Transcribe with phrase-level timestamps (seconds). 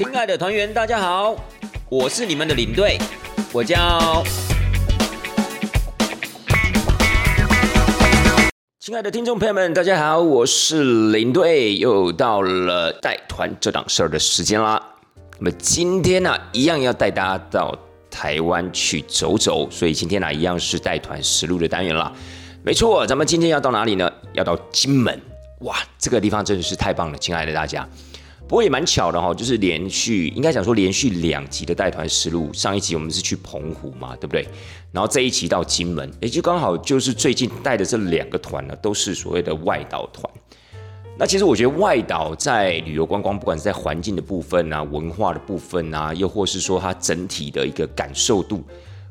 [0.00, 1.36] 亲爱的团员，大家好，
[1.90, 2.96] 我是你们的领队，
[3.52, 4.24] 我叫。
[8.78, 14.82] 亲爱的听众朋友们，大家好，我是领队，又到了带团这档事儿的时间啦。
[15.38, 17.78] 那么今天呢，一样要带大家到
[18.10, 22.10] 台湾去走走，所以今天呢，一样是带团实录的单元啦。
[22.62, 24.10] 没错，咱们今天要到哪里呢？
[24.32, 25.20] 要到金门。
[25.58, 27.86] 哇，这个地方真的是太棒了，亲爱的大家。
[28.50, 34.44] 不过也蛮巧的哈，就是连续应该讲说连续两集的带团实录，上一集我们是去澎湖嘛，对不对？
[34.90, 40.28] 然后这一集到金门，也就刚好就是最近带的这两个团呢，都是所谓的外岛团。
[41.16, 48.64] 那其实我觉得外岛在旅游观光，不管是在环境的部分啊、文化的部分啊，又或是说它整体的一个感受度，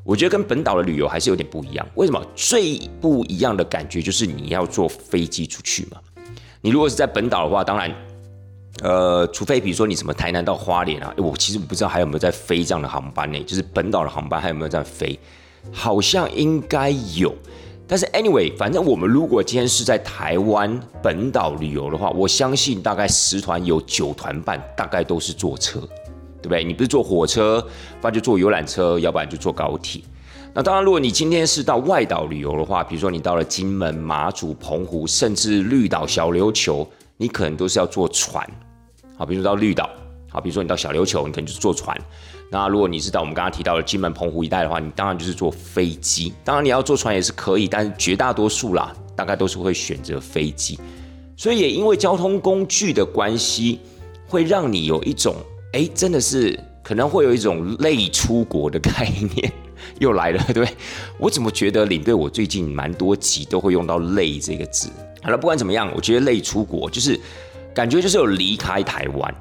[0.04, 1.88] 我觉得跟本岛的旅游还是有点不一样。
[1.94, 2.22] 为什么？
[2.36, 5.96] 最不一样的感觉就是你要坐飞机出去嘛。
[6.60, 7.90] 你如果是在本岛的话，当然。
[8.82, 13.42] 呃，除非比如说你什么台南到花莲啊，我其实不知道还有没有在飞这样的航班呢？
[13.44, 15.18] 就是本岛的航班还有没有在飞？
[15.70, 17.34] 好像应该有。
[17.86, 25.80] 但是 anyway，反正我们如果今天是在台湾本岛旅游的话，我相信大概十团有九团半大概都是坐车，
[26.40, 26.62] 对不对？
[26.62, 27.60] 你不是坐火车，
[28.00, 30.00] 不然就坐游览车，要不然就坐高铁。
[30.54, 36.88] 那当然，如果你今天是到外岛旅游的话，比如说你到了金门、马祖、澎湖，甚至绿岛、小琉球，
[37.20, 38.42] 你可能都是要坐船。
[39.14, 39.90] 好，比如说到绿岛，
[40.30, 41.94] 好，比如说你到小琉球，你可能就是坐船。
[42.50, 46.32] 那如果你是到我们刚刚提到的金门、澎湖一带的话，你当然就是坐飞机。
[46.42, 50.78] 当然你要坐船也是可以，但是绝大多数啦，大概都是会选择飞机。
[51.36, 53.80] 所以也因为交通工具的关系，
[54.26, 55.36] 会让你有一种，
[55.74, 59.52] 哎，真的是可能会有一种累出国的概念
[60.00, 60.66] 又来了，对？
[61.18, 64.88] 我怎么觉得领队我最近蛮多集都会用到“累”这个字？
[65.22, 67.18] 好了，不管怎么样，我觉得累出国就是。
[67.72, 69.32] 感觉就是有离开台湾，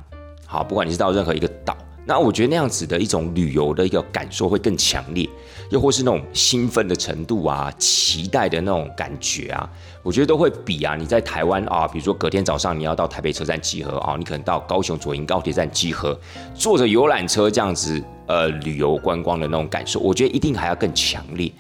[0.46, 5.28] 好，不管你是到任何一个岛，那我觉得那样子的一种旅游的一个感受会更强烈，
[5.72, 9.68] 又或是那种兴奋的程度啊，期待的那种感觉啊，
[10.04, 16.18] 我觉得都会比啊你在台湾啊，比如说隔天早上你要到台北车站集合啊，你可能到高雄左营高铁站集合，
[16.54, 21.52] 坐着游览车这样子呃旅游观光的那种感受，我觉得一定还要更强烈。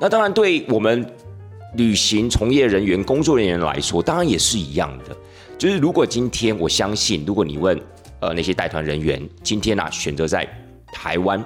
[0.00, 1.06] 那当然对我们
[1.76, 5.16] 旅行从业人员、工作人员来说，当然也是一样的。
[5.58, 7.78] 就是如果今天我相信，如果你问
[8.20, 10.46] 呃那些带团人员，今天啊选择在
[10.92, 11.42] 台湾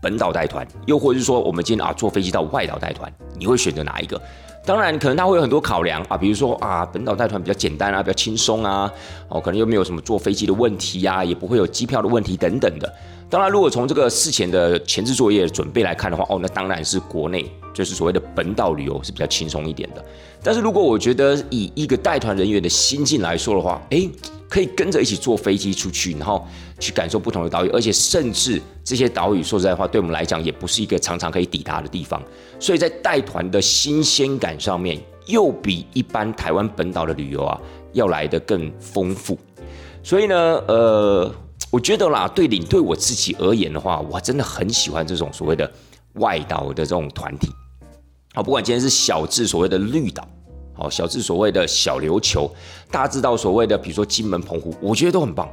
[0.00, 4.20] 本岛带团，又或是说我们今天啊坐飞机到外岛带团，你会选择哪一个？
[4.64, 8.90] 当然，可能他会有很多考量啊，比如说啊本岛带团比较简单啊，比较轻松啊，
[9.28, 12.92] 哦可能又没有什么坐飞机的问题呀，也不会有机票的问题等等的。
[13.30, 17.44] 当然，如果从这个事前的前置作业准备来看的话，哦，那当然是国内
[17.74, 20.02] 就是所谓的本岛旅游是比较轻松一点的。
[20.42, 24.10] 但是如果我觉得以一个带团人员的心境来说的话，诶，
[24.48, 26.46] 可以跟着一起坐飞机出去，然后
[26.78, 32.22] 去感受不同的岛屿，而且甚至这些岛屿说实在话，对我们来讲也不是一个常常可以抵达的地方，
[32.58, 37.60] 所以在带团的新鲜感上面，又比一般台湾本岛的旅游啊
[37.92, 39.36] 要来的更丰富。
[40.02, 40.34] 所以呢，
[40.66, 41.30] 呃。
[41.70, 45.70] 我觉得啦，对领队我自己而言的话，我真的很喜欢这种所谓的
[46.14, 47.50] 外岛的这种团体。
[48.34, 50.26] 好，不管今天是小至所谓的绿岛，
[50.72, 52.50] 好，小至所谓的小琉球，
[52.90, 55.48] 大致到所谓的比如说金门、澎湖，我觉得都很棒。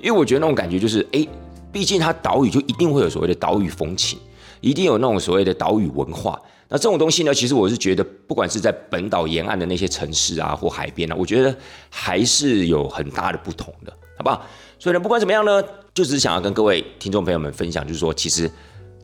[0.00, 1.26] 因为我觉得那种感觉就是，哎，
[1.72, 4.16] 毕竟它岛屿就一定会有所谓的岛屿风情，
[4.60, 6.40] 一定有那种所谓的岛屿文化。
[6.68, 11.56] 那这种东西呢，其实我是觉得，不管是在本岛沿岸的那些城市啊，或海边啊，我觉得
[11.90, 14.44] 还是有很大的不同的，好不好？
[14.78, 15.62] 所以呢，不管怎么样呢，
[15.92, 18.50] 就只是想要跟各位听众朋友们分享，就是说，其实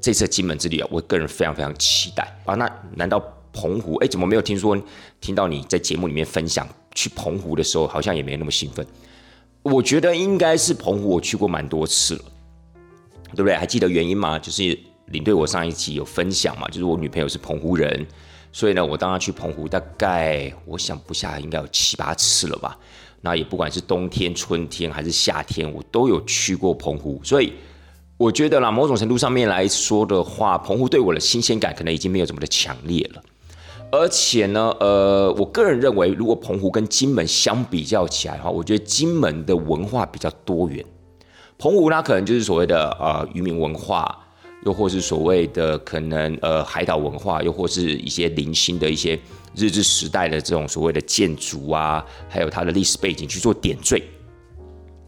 [0.00, 2.54] 这次金门之旅啊，我个人非常非常期待啊。
[2.54, 3.20] 那难道
[3.52, 3.96] 澎湖？
[3.96, 4.80] 哎，怎么没有听说
[5.20, 8.86] 听到你在节目里面分享去澎湖的时候，好像也没那么兴奋？
[9.62, 12.22] 我觉得应该是澎湖，我去过蛮多次了，
[13.34, 13.56] 对不对？
[13.56, 14.38] 还记得原因吗？
[14.38, 18.06] 就是领队我上一期有分享嘛，就是我女朋友是澎湖人，
[18.52, 22.78] 所以呢，我当她去澎湖，大概我想不下应该有七八次了吧。
[23.24, 27.54] 那也不管是冬天、春天还是夏天，我都有去过澎湖，所以
[28.18, 33.22] 我觉得啦，某种程度上面来说的话，澎湖对我的新鲜感可能已经没有这么的强烈了。
[33.90, 40.84] 而且呢，呃，我个人认为，如果澎湖跟金门相比较起来的话，我觉得金门的文化比较多元，
[41.56, 44.20] 澎湖它可能就是所谓的呃渔民文化。
[44.64, 49.14] 又或是所谓的可能呃海岛文化，又或是一些零星的一些
[49.56, 54.02] 日治时代的这种所谓的建筑啊，还有它的历史背景去做点缀。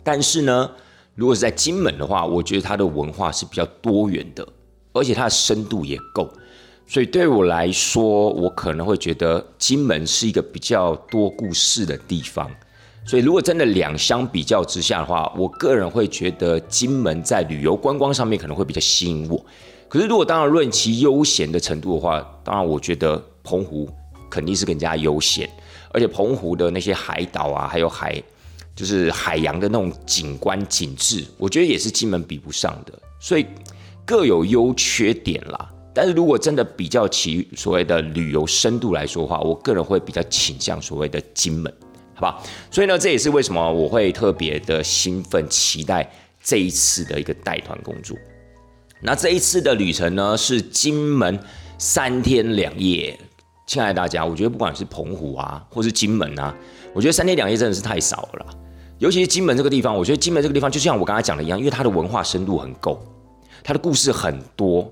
[0.02, 0.70] 但是呢，
[1.14, 4.46] 如果是在金门的话，我觉得它的文化是比较多元的，
[4.92, 6.30] 而且它的深度也够。
[6.86, 12.48] 所以对我来说，我可能会觉得金门是一个比较多故事的地方。
[13.04, 19.44] 所以如果真的两相比较之下的话，我个人会觉得金门在旅游观光上面可能会比较吸引我。
[19.88, 23.88] 可是如果当然论其悠闲的程度的话，当然我觉得澎湖
[24.30, 25.48] 肯定是更加悠闲，
[25.92, 28.22] 而且澎湖的那些海岛啊，还有海
[28.74, 32.92] 就是海洋的那种景观景致，我觉得也是金门比不上的。
[33.18, 33.46] 所以
[34.04, 35.70] 各有优缺点啦。
[35.94, 41.72] 但是如果真的比较起所谓的旅游深度来说的话，我个人会比较倾向所谓的金门。
[42.14, 46.10] 好吧，所以呢，这也是为什么我会特别的兴奋，期待
[46.42, 48.14] 这一次的一个带团工作。
[49.00, 51.38] 那这一次的旅程呢，是金门
[51.78, 53.18] 三天两夜。
[53.66, 56.54] 亲爱的大家，我觉得不管是澎湖啊，或是金门啊，
[56.94, 58.46] 我觉得三天两夜真的是太少了。
[58.98, 63.02] 尤其是金门这个地方，我觉得金门这个地方就像我刚才讲的一样，因为它的文化深度很够，
[63.64, 64.88] 它的故事很多。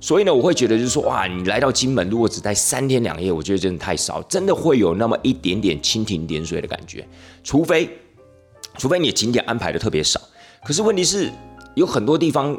[0.00, 7.06] 所以呢，我会觉得就是说，哇，你来到金门，如果只待三天两夜，我觉得真的太少，真的会有那么一点点蜻蜓点水的感觉。
[7.44, 7.88] 除非，
[8.78, 10.18] 除非你景点安排的特别少。
[10.64, 11.30] 可是问题是，
[11.74, 12.58] 有很多地方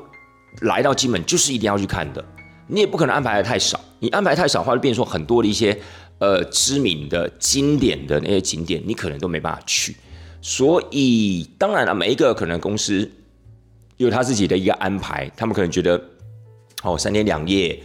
[0.61, 2.23] 来到金门就是一定要去看的，
[2.67, 3.79] 你也不可能安排的太少。
[3.99, 5.77] 你安排太少的话，就变成说很多的一些
[6.19, 9.95] 呃知名的经典的那些景点，你可能都没办法去。
[10.41, 13.09] 所以，当然了，每一个可能公司
[13.97, 16.01] 有他自己的一个安排，他们可能觉得。
[16.83, 17.77] 哦，三天两夜，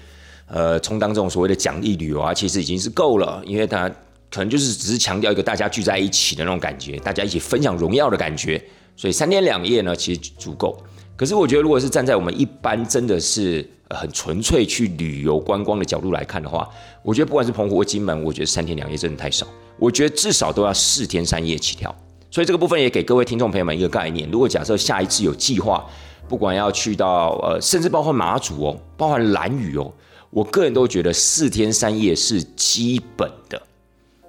[0.46, 3.88] 呃，充当这种所谓的奖励旅游啊，其实已经是够了，因为他
[4.30, 8.62] 可能就是只是强调一个大家聚在一起的那种感觉，大家一起分享荣耀的感觉，
[8.94, 10.78] 所以三天两夜呢，其实足够。
[11.22, 16.68] 可是我觉得，如果是站在我们一般真的是很纯粹去旅游观光的角度来看的话，
[17.04, 19.46] 我觉得不管是澎湖或金门，我觉得三天两夜真的太少，
[19.78, 21.94] 我觉得至少都要四天三夜起跳。
[22.28, 25.86] 所以这个部分也给各位听众朋友们一个概念，如果假设下一次有计划。
[26.28, 29.92] 不管要去到呃，甚至包括马祖哦，包含蓝屿哦，
[30.30, 33.60] 我个人都觉得四天三夜是基本的，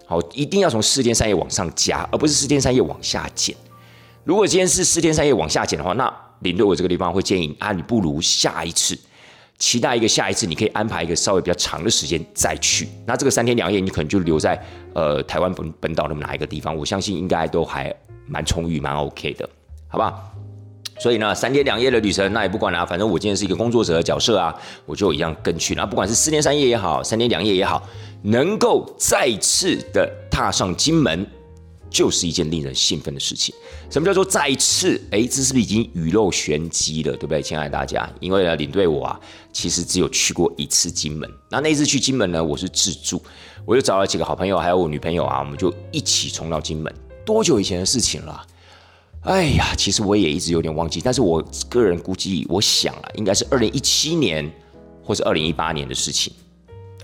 [0.05, 3.55] 好，一定要从四天三夜往上加，而不是四天三夜往下减。
[4.25, 6.13] 如果今天是四天三夜往下减的话，那
[6.43, 8.97] 领队我这个地方会建议啊，你不如下一次，
[9.57, 12.87] 期待一个下一次，你可以安排一个稍微比较长的时间再去。
[13.05, 14.61] 那这个三天两夜，你可能就留在
[14.93, 17.93] 呃台湾本本岛的哪一个地方，我相信应该都还
[18.27, 19.49] 蛮充裕，蛮 OK 的，
[19.87, 20.29] 好不好？
[20.99, 24.53] 所以呢，三天两夜的旅程，那也不管啦，反正我今天是一个工作者的角色啊，
[24.85, 25.73] 我就一样跟去。
[25.73, 27.81] 那不管是四天三夜也好，三天两夜也好，
[28.21, 31.25] 能够再次的踏上金门，
[31.93, 33.53] 就是一件令人兴奋的事情。
[33.89, 34.99] 什么叫做再一次？
[35.11, 38.11] 哎，这是不是已经雨露玄机了，对不对，亲爱的大家？
[38.19, 39.19] 因为呢，领队我啊，
[39.53, 41.31] 其实只有去过一次金门。
[41.49, 43.21] 那那次去金门呢，我是自助，
[43.63, 46.91] 我就找了几个好朋友，还有我女朋友啊，我们就一起冲到金门。
[47.23, 48.45] 多久以前的事情了？
[49.21, 54.51] 哎呀，其实我也一直有点忘记，但是我个人估计，我想啊，应该是二零一七年
[55.01, 56.33] 或是二零一八年的事情。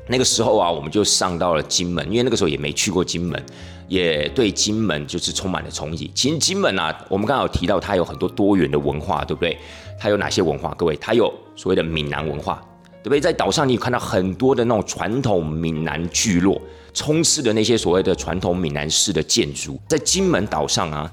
[0.08, 3.42] 那个时候啊，我们就上到了金门，因为那个时候也没去过金门，
[3.90, 6.10] 也对金门就是充满了憧憬。
[6.16, 9.58] 其实金门啊，我们刚好提到它有很多多元的文化，对不对？
[10.00, 10.74] 它有哪些文化？
[10.78, 12.62] 各位，它有所谓的闽南文化，
[13.04, 13.20] 对不对？
[13.20, 16.62] 在岛上你有看到很多的那种传统闽南聚落，
[16.94, 21.12] 充斥的那些所谓的传统闽南式的建筑，在金门岛上啊。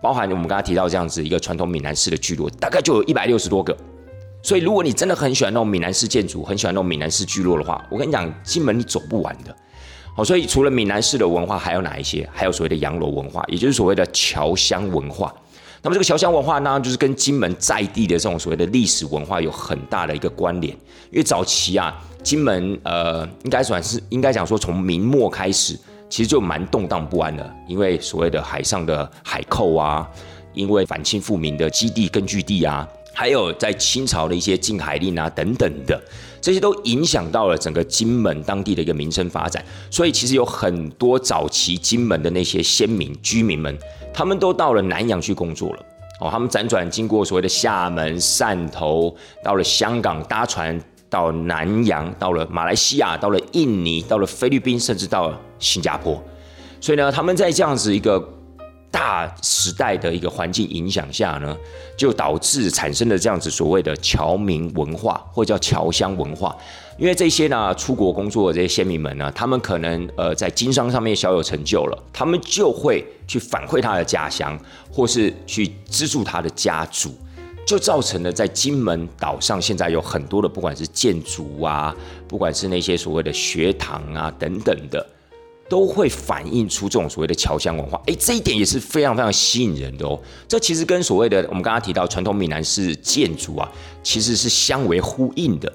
[0.00, 3.76] 包含我们刚刚提到这样子一个传统闽南式的聚落，大概就有一百六十多个。
[4.40, 9.52] 所以，如果你真的很喜欢那种闽南式建筑，很喜欢那种闽南式聚落的话，我跟你讲，金门你走不完的。
[10.18, 12.28] 好，所以除了闽南式的文化，还有哪一些？
[12.32, 15.32] 还有所谓的洋楼文化，也就是所谓的侨乡文化。
[15.80, 20.74] 那么这个侨乡文化呢，就是跟金门在地的这种所谓的历史文化有很大的一个关联。
[21.12, 25.78] 因为早期啊，金门呃，应该算是应该讲说，从明末开始。
[26.10, 30.08] 其实就蛮动荡不安的，因为所谓的海上的海寇啊，
[30.52, 36.02] 因为反清复明的基地根据地啊，还有在清朝的一些禁海令啊等等的，
[36.40, 39.64] 这些都影响到了整个金门当地的一个民生发展。
[39.90, 43.76] 所以其实有很多早期金门的那些先民居民们，
[44.12, 45.82] 他们都到了南洋去工作了。
[46.20, 50.80] 哦，他们辗转经过所谓的厦门、汕头，到了香港搭船。
[51.10, 56.22] 到南洋，到了马来西亚，到了印尼，到了菲律宾，甚至到了新加坡。
[56.82, 58.22] 所以呢，他们在这样子一个
[58.90, 61.56] 大时代的一个环境影响下呢，
[61.96, 66.56] 就导致产生了这样子所谓的侨民文化，或叫侨乡文化。
[66.98, 74.58] 因为这些呢，出国工作的这些先民们呢，他们可能呃在经商上面小有成就了，他们就会去反馈他的家乡，
[74.90, 77.16] 或是去资助他的家族。
[77.66, 81.94] 就造成了在金门岛上现在有很多的，不管是建筑啊，
[82.26, 85.06] 不管是那些所谓的学堂啊等等的，
[85.68, 88.00] 都会反映出这种所谓的侨乡文化。
[88.06, 90.18] 诶，这一点也是非常非常吸引人的哦。
[90.48, 93.70] 这其实跟所谓的我们刚刚提到传统闽南式建筑啊，
[94.02, 95.72] 其实是相为呼应的，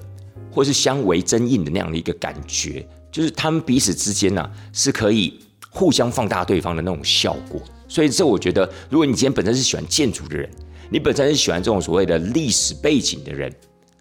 [0.51, 7.61] 或是相为真应的那样的一个感觉，就是他们彼此之间呢是可以互相放大对方的那种效果。
[7.87, 10.49] 所以这我觉得，如果你今天本身是喜欢建筑的人，
[10.89, 13.53] 你本身是喜欢这种所谓的历史背景的人，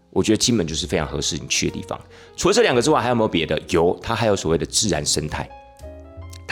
[0.09, 2.01] 我觉得金门就是非常合适你去的地方。
[2.35, 3.61] 除了这两个之外，还有没有别的？
[3.69, 5.47] 有，它还有所谓的自然生态。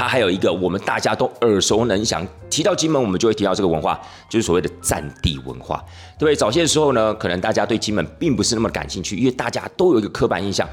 [0.00, 5.84] 它还有一个我们大家都耳熟能详，提到金门，我们就会提到这个文化，就是所谓的战地文化，
[6.18, 6.34] 对不对？
[6.34, 10.66] 早些时候呢，可能大家对金门并不是那么感兴趣，因为大家都有一个刻板印象，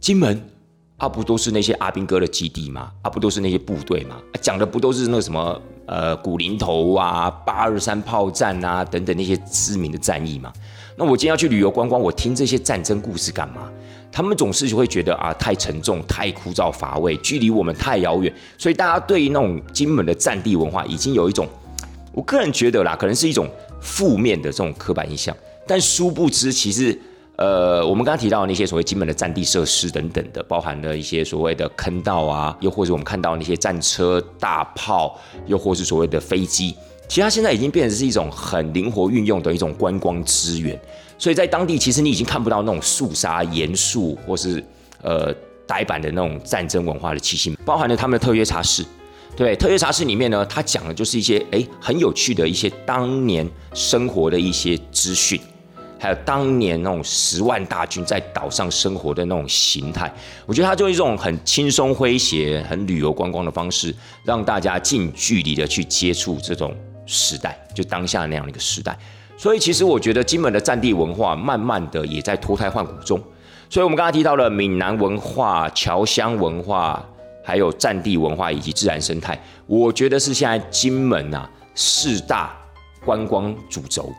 [0.00, 0.42] 金门
[0.96, 2.90] 啊不都是那些阿兵哥的基地吗？
[3.02, 4.16] 啊不都是那些部队吗？
[4.40, 10.50] 讲的不都是那个什么呃古林头啊、八二三炮战啊等等那些知名的战役吗？
[10.96, 13.70] 那我今天要去旅游观光，我听这些战争故事干嘛？
[14.12, 21.48] 他们总是就会觉得啊，太沉重、太枯燥乏味，距离我们太遥远，所以大家对于那种金门的战地文化已经有一种，
[22.12, 23.48] 我个人觉得啦，可能是一种
[23.80, 25.34] 负面的这种刻板印象。
[25.66, 26.96] 但殊不知，其实
[27.36, 36.74] 呃，我们刚刚提到那些所谓金门的战地设施等等的，包含了一些所谓的坑道啊，又或者我们看到那些战车、大炮，又或是所谓的飞机，
[37.08, 40.78] 其实它现在已经变成是一种很灵活运用的一种观光资源。
[41.22, 44.60] 所以在当地，其实你已经看不到那种肃杀、严肃或是
[45.02, 45.32] 呃
[45.68, 48.84] 呆板的那种战争文化的气息，包含了他们的特约茶室。
[49.36, 55.40] 对，特约茶室里面呢，它讲的就是一些哎很有趣的一些当年生活的一些资讯，
[55.96, 60.12] 还有当年那种十万大军在岛上生活的那种形态。
[60.44, 66.74] 我觉得它就是一种很轻松诙谐、很旅游观光的方式，让大家近距离的去接触这种
[67.06, 68.98] 时代，就当下那样的一个时代。
[69.42, 73.20] 所以其实我觉得金门的战地文化慢慢的也在脱胎换骨中。
[73.68, 77.04] 所以我们刚才提到了闽南文化、侨乡文化，
[77.42, 82.56] 还有战地文化以及自然生态，我觉得是现在金门啊四大
[83.04, 84.12] 观光主轴。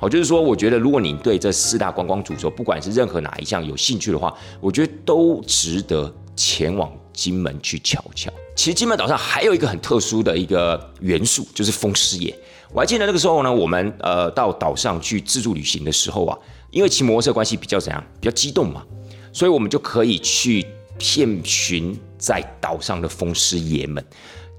[0.00, 8.32] 好，就是说，我觉得如果你对这四大观光主轴，不管是任何哪一项有兴趣的话，我觉得都值得前往金门去瞧瞧。
[8.56, 12.34] 其实金门岛上还有一个很特殊的一个元素，就是风狮爷。
[12.74, 16.38] 我还记得那个时候呢，我们呃到岛上去自助旅行的时候啊，
[16.70, 18.82] 因为骑摩托车关系比较怎样，比较激动嘛，
[19.30, 20.64] 所以我们就可以去
[20.96, 24.02] 遍寻在岛上的风狮爷们。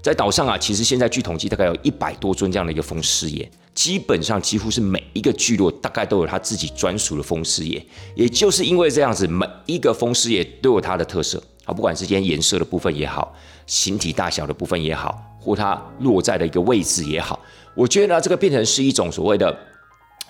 [0.00, 7.84] 在岛上啊，其实现在据统计大概有一百多尊这样的一个风狮爷，基本上几乎是每一个聚落大概都有他自己专属的风狮爷。
[8.14, 13.34] 也就是因为这样子，每一个风狮爷都有它的特色啊，不管是今天颜色的部分也好，
[13.66, 17.40] 形体大小的部分也好，或它落在的一个位置也好。
[17.74, 19.56] 我觉得呢，这个变成是一种所谓的，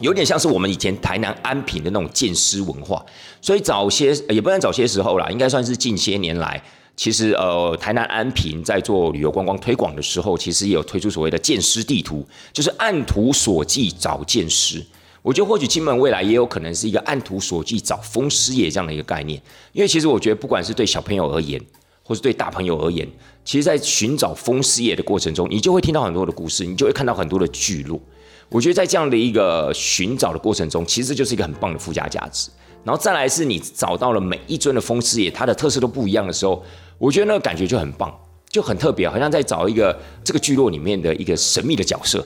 [0.00, 3.04] 有点像是我们以前台南安平的那种剑师文化。
[3.40, 6.62] 所以早些也不能早些时候啦，应该算是近些年来，
[6.96, 14.82] 其实呃，台南安平在做旅游观光推广的时候，其实也有推出所谓的剑师地图，就是按图索骥找剑师。
[15.20, 19.40] 我觉得或许金门未来也有可能是一个按图索骥找风师爷这样的一个概念，
[19.72, 21.60] 因为其实我觉得不管是对小朋友而言，
[22.02, 23.08] 或是对大朋友而言，
[23.44, 28.00] 其实，在寻找风师爷的过程中，你就会听到很多的故事，你就会看到很多的聚落。
[28.48, 32.50] 我觉得在这样的一个寻找的过程中，其实就是一个很棒的附加价值。
[32.84, 36.62] 然后再来是你找到了每一尊的风师爷，它的特色都不一样的时候，
[36.98, 38.14] 我觉得那个感觉就很棒，
[38.48, 42.18] 就很特别，好像在找一个这个聚落里面的一个神秘的角色。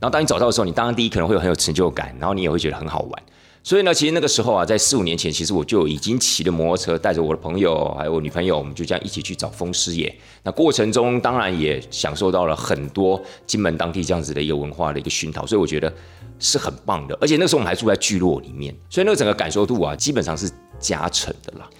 [0.00, 3.22] 然后当你找到的时候，你当然第一可能会有很有成就感，然后你也会觉得很好玩。
[3.64, 10.12] 所以呢，其实那个时候啊，在四五年前，其实我就已经骑着摩托车，带着我的朋友还有我女朋友，我们就这样一起去找风师爷。
[10.42, 15.92] 那过程中当然也享受到了很多金门当地这样子的一个文化的一个熏陶，所以我觉得
[16.40, 17.16] 是很棒的。
[17.20, 20.50] 而且那时候我们还住在聚落里面，所以那个整个感受度啊，基本上是
[20.80, 21.70] 加成的啦。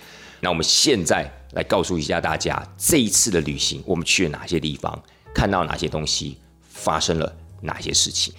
[0.40, 5.02] 那我们现在来告诉一下大家，这一次的旅行我们去了哪些地方，
[5.34, 8.32] 看到哪些东西，发生了哪些事情。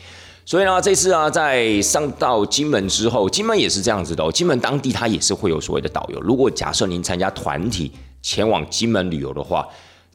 [0.46, 4.32] 所以呢，这次啊，在上到金门之后，金门也是这样子的哦。
[4.32, 6.20] 金门当地它也是会有所谓的导游。
[6.20, 9.66] 如果假设您参加团体前往金门旅游的话，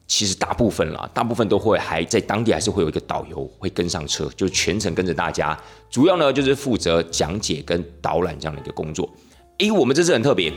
[0.07, 5.57] 其实大部分啦，大部分都会还在当地还是会有一个导游会跟上车，就全程跟着大家。
[5.89, 9.09] 主要呢就是负责讲解跟导览这样的一个工作。
[9.57, 10.53] 诶，我们这次很特别，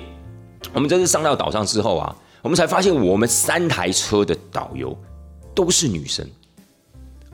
[0.75, 4.95] 我们这次上到岛上之后啊，我们才发现我们三台车的导游
[5.55, 6.27] 都是女生。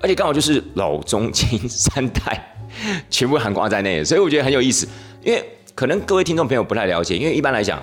[0.01, 2.57] 而且刚好就是老中青三代
[3.11, 4.87] 全部含挂在内，所以我觉得很有意思。
[5.23, 7.83] 因为可能各位听众朋友不太了解，因为一般来讲，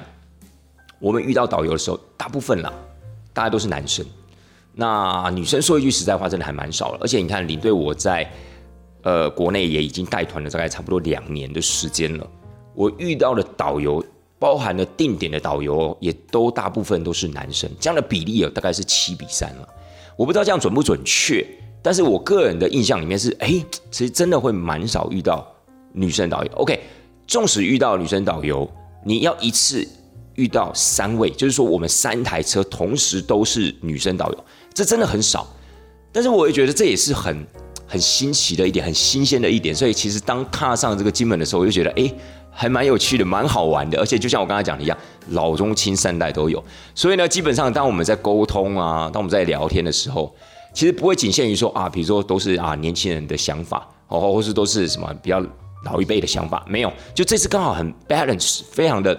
[0.99, 2.71] 我们遇到导游的时候，大部分啦，
[3.33, 4.05] 大家都是男生。
[4.73, 6.99] 那女生说一句实在话，真的还蛮少了。
[7.01, 8.29] 而且你看，领队我在
[9.03, 12.27] 呃国内也已经带团了，大概差不多两年的时间了。
[12.73, 14.03] 我遇到的导游，
[14.39, 19.67] 包含了定点的导游，也都大部分都是男生，这样的比例有大概是七比三了。
[20.17, 21.45] 我不知道这样准不准确。
[21.85, 25.45] 但是我个人的印象里面是，哎，其实真的会蛮少遇到
[25.93, 26.51] 女生导游。
[26.55, 26.79] OK，
[27.27, 28.67] 纵使遇到女生导游，
[29.05, 29.87] 你要一次
[30.33, 35.47] 遇到三位，就是说我们三台车同时都是女生导游，这真的很少。
[36.11, 37.45] 但是我也觉得这也是很
[37.85, 39.75] 很新奇的一点，很新鲜的一点。
[39.75, 42.11] 所以其实当踏上这个金门的时候，我就觉得哎，
[42.49, 43.99] 还蛮有趣的，蛮好玩的。
[43.99, 44.97] 而且就像我刚才讲的一样，
[45.29, 46.63] 老中青三代都有。
[46.95, 50.35] 所以呢，基本上当我们在沟通啊，当我们在聊天的时候，
[50.75, 55.41] 其实不会仅限于说啊，比如说都是啊年轻人的想法，哦，或是都是什么比较
[55.85, 56.91] 老一辈的想法，没有。
[57.13, 59.17] 就这次刚好很 balance，非常的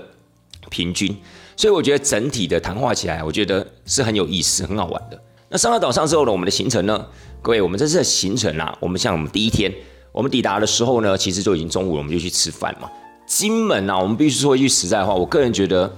[0.69, 1.17] 平均。
[1.57, 5.19] 所以我觉得整体的谈话起来，我觉得是很有意思、很好玩的。
[5.49, 7.07] 那上到岛上之后呢，我们的行程呢？
[7.41, 9.73] 各位，我们这次的行程啊，我们像我们第一天，
[10.13, 12.91] 我们抵达的时候呢，其实就已经中午了，我们就去吃饭嘛。
[13.27, 15.91] 金门啊，我们必须说一句实在话，我个人觉得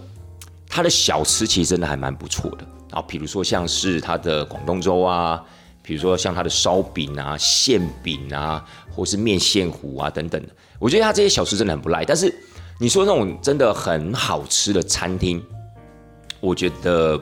[0.69, 2.59] 它的小吃其实真的还蛮不错的
[2.91, 3.03] 啊。
[3.03, 5.43] 比如说像是它的广东粥啊，
[5.83, 12.05] 比如说像它的烧饼啊、馅饼啊，或是面线糊啊等等的，我觉得它这些小吃真的很不赖。
[12.05, 12.35] 但是
[12.79, 15.43] 你说那种真的很好吃的餐厅，
[16.41, 17.21] 我觉得。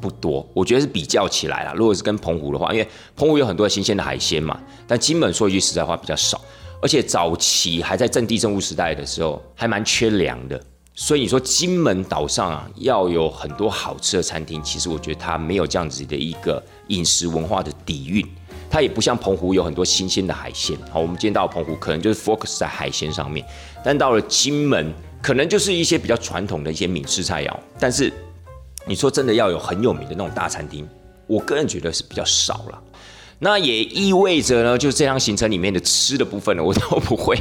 [0.00, 1.72] 不多，我觉得是比较起来啦。
[1.74, 6.40] 如果是跟澎湖的话，因为澎湖有很多新鲜的海鲜嘛，但金门说一句实在话比较少，
[6.80, 10.62] 而且早期还在阵地政务时代的时候，还蛮缺粮的。
[11.00, 18.26] 所以你说金门岛上啊，要有很多好吃的餐厅，其实我觉得它没有这样子的一个饮食文化的底蕴，
[18.68, 20.76] 它也不像澎湖有很多新鲜的海鲜。
[20.90, 23.46] 好，我们今天到澎湖可能就是 focus 在海鲜上面，
[23.84, 28.12] 但到了金门，可能就是一些比较传统的一些闽式菜肴，但是。
[28.86, 30.88] 你说真的要有很有名的那种大餐厅，
[31.26, 32.82] 我个人觉得是比较少了。
[33.38, 37.38] 那也意味着呢，就是这趟行程里面的吃的部分呢，我都不会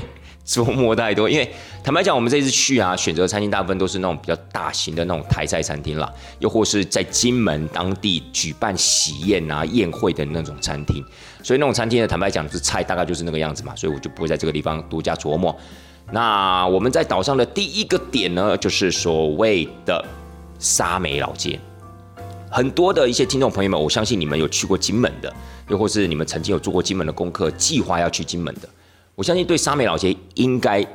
[0.48, 1.30] 琢磨太多。
[1.30, 1.52] 因为
[1.84, 11.04] 坦白讲，我们这次去啊，选择餐厅大部分都是那种比较大型的那种台菜餐厅啦，又或是在金门当地举办喜宴啊、宴会的那种餐厅。
[11.44, 15.56] 所以那种餐厅的坦白讲，是菜大概就是那个样子嘛，所以我就不会在这个地方多加琢磨。
[16.12, 20.04] 那我们在岛上的第一个点呢，就是所谓的。
[20.60, 21.60] 沙美老街，
[22.50, 25.32] 很多的一些听众朋友们，我相信你们有去过金门的，
[25.70, 28.68] 又或是你们曾经有做过金门的功课，计划要去金门的，
[29.18, 30.86] 我相信对沙美老街应该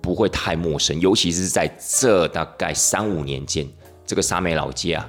[0.00, 3.68] 不会太陌生，尤其是在这大概三五年间，
[4.06, 5.06] 这个沙美老街啊，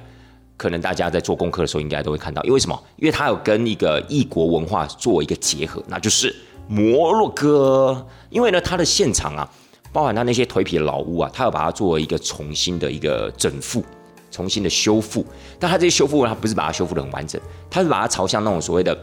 [0.58, 2.78] 可能大家在做功课的时候应该都会看到，因为什么？
[2.96, 6.36] 因为它有跟一个异国文化做一个结合，那就是
[6.68, 9.50] 摩洛哥，因为呢，它的现场啊。
[9.92, 13.82] 包含它那些颓圮的老屋啊，它要把它作为一个重新的一个整复、
[14.30, 15.26] 重新的修复。
[15.58, 18.96] 但它这些修复，它不是把它修复的很完整，它是把它朝向那种所谓的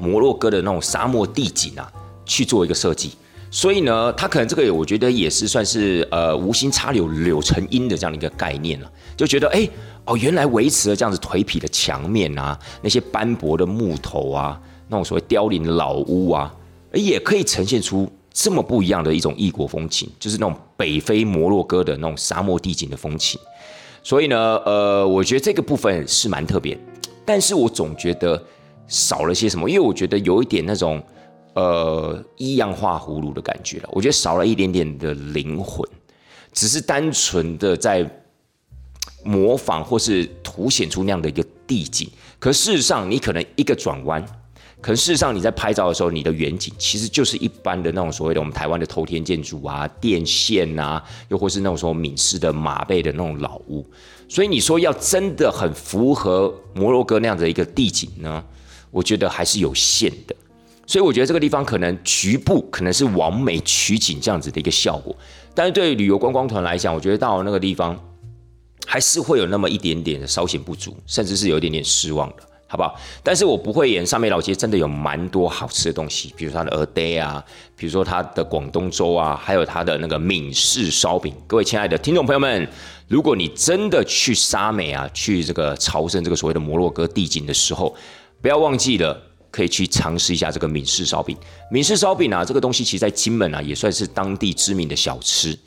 [0.00, 1.92] 摩洛哥的那种沙漠地景啊
[2.28, 3.10] 去做一个设计。
[3.50, 8.88] 所以呢，它可能这个我觉得也是算是呃无心插柳柳成荫的这样的一个概念了。
[9.16, 9.68] 就觉得哎
[10.04, 16.54] 哦，原来维持了这样子颓圮的墙面啊，那些斑驳的木头啊，那种所谓凋零的老屋啊，
[16.92, 18.08] 也可以呈现出。
[18.30, 23.40] 这么不一样的一种异国风情，就是那种北非摩洛哥的那种沙漠地景的风情。
[24.00, 26.78] 所以呢，呃，我觉得这个部分是蛮特别，
[27.24, 28.40] 但是我总觉得
[28.86, 31.02] 少了些什么，因为我觉得有一点那种
[31.58, 33.88] 呃一样画葫芦的感觉了。
[33.90, 35.84] 我觉得少了一点点的灵魂，
[36.52, 38.08] 只是单纯的在
[39.24, 42.08] 模仿或是凸显出那样的一个地景。
[42.38, 44.24] 可事实上，你可能一个转弯。
[44.80, 53.84] 可事实上，你在拍照的时候，你的远景其实就是一般的那种所谓的我们台湾的头天建筑啊、电线啊，又或是那种说闽式的马背的那种老屋。
[54.28, 58.44] 所以你说要真的很符合摩洛哥那样的一个地景呢，
[58.92, 60.36] 我觉得还是有限的。
[60.88, 65.14] 所以我觉得这个地方可能局部可能是完美取景这样子的一个效果，
[65.54, 67.96] 但是对旅游观光团来讲，我觉得到那个地方
[68.86, 72.36] 还是会有那么一点点的稍显不足，甚至是有一点点失望的。
[72.70, 72.94] 好不好？
[73.22, 77.42] 但是我不会演上面老街，真的有蛮多好吃的东西，比如说它的鹅呆啊，
[77.74, 81.34] 比如说它的广东粥啊，还有它的那个闽式烧饼。
[81.46, 82.68] 各位亲爱的听众朋友们，
[83.06, 87.96] 如果你真的去沙美啊，去这个朝圣这个所谓的摩洛哥地景的时候，
[88.42, 89.18] 不要忘记了
[89.58, 91.36] 可以去尝试一下这个闽式烧饼。
[91.68, 95.58] 闽式烧饼啊，这个东西其实在金门啊也算是当地知名的小吃。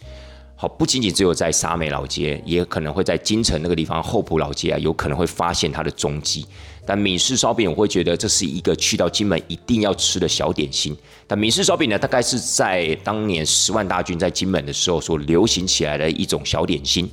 [0.56, 6.46] 好，不仅仅只有在沙美老街，也可能会在金城那个地方后埔老街啊，有可能会发现它的踪迹。
[6.86, 10.96] 但闽式烧饼，我会觉得这是一个去到金门一定要吃的小点心。
[11.28, 17.12] 但闽式烧饼呢，大概是在当年十万大军在金门的时候所流行起来的一种小点心。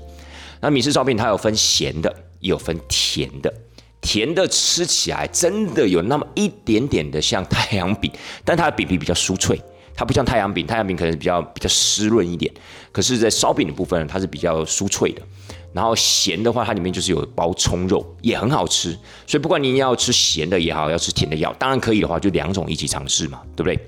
[0.61, 3.53] 那闽式烧饼它有分咸的，也有分甜的。
[4.09, 8.11] 甜的吃起来真的有那么一点点的像太阳饼，
[8.43, 9.61] 但它的饼皮比较酥脆，
[9.95, 12.51] 它不像太阳饼，太阳饼可能比较比较湿润一点。
[12.91, 15.21] 可是，在烧饼的部分，它是比较酥脆的。
[15.75, 18.97] 然后咸的话，它里面就是有包葱肉，也很好吃。
[19.27, 23.79] 所以不管你要吃咸的也好，要吃甜的也好，当然可以的话，就两种一起尝试嘛，对不对？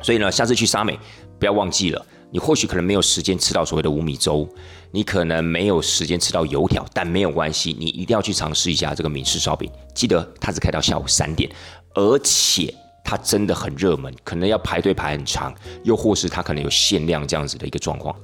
[0.00, 0.96] 所以呢，下次去沙美
[1.40, 4.48] 不要忘记了，你或许可能没有时间吃到所谓的五米粥，
[4.90, 9.70] 你可能没有时间吃到油条，但没有关系，你一定要去尝试一下这个闽式烧饼。
[9.94, 11.50] 记得它只开到下午三点，
[11.94, 12.74] 而且。
[13.02, 18.14] 它真的很热门，可能要排队排很长，又或是它可能有限量这样子的一个状况。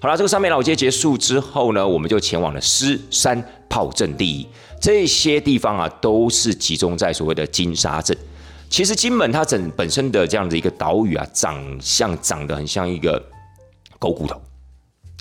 [0.00, 4.46] 好了，这个三美老街结束之后呢，我们就前往了狮山炮阵地。
[4.80, 8.16] 这些地方啊，都是集中在所谓的金沙镇。
[8.68, 13.20] 其实金门它整本身的这样的一个岛屿啊，长相长得很像一个
[13.98, 14.40] 狗骨头。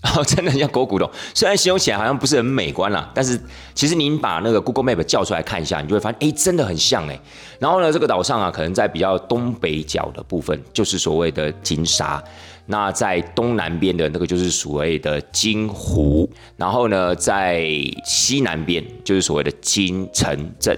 [0.25, 3.37] 真的像狗骨头，虽然形容起来好像不是很美观啦，但是
[3.73, 7.19] 其实您把那个 Google Map 叫出来看一下，你就会发现，哎，真的很像哎。
[7.59, 12.23] 然后呢，这个岛上啊，可能在比较东北角的部分，就是所谓的金沙；
[12.67, 17.67] 那在东南边的那个就是所谓的金湖；然后呢，在
[18.05, 20.75] 西南边就是所谓的金城镇；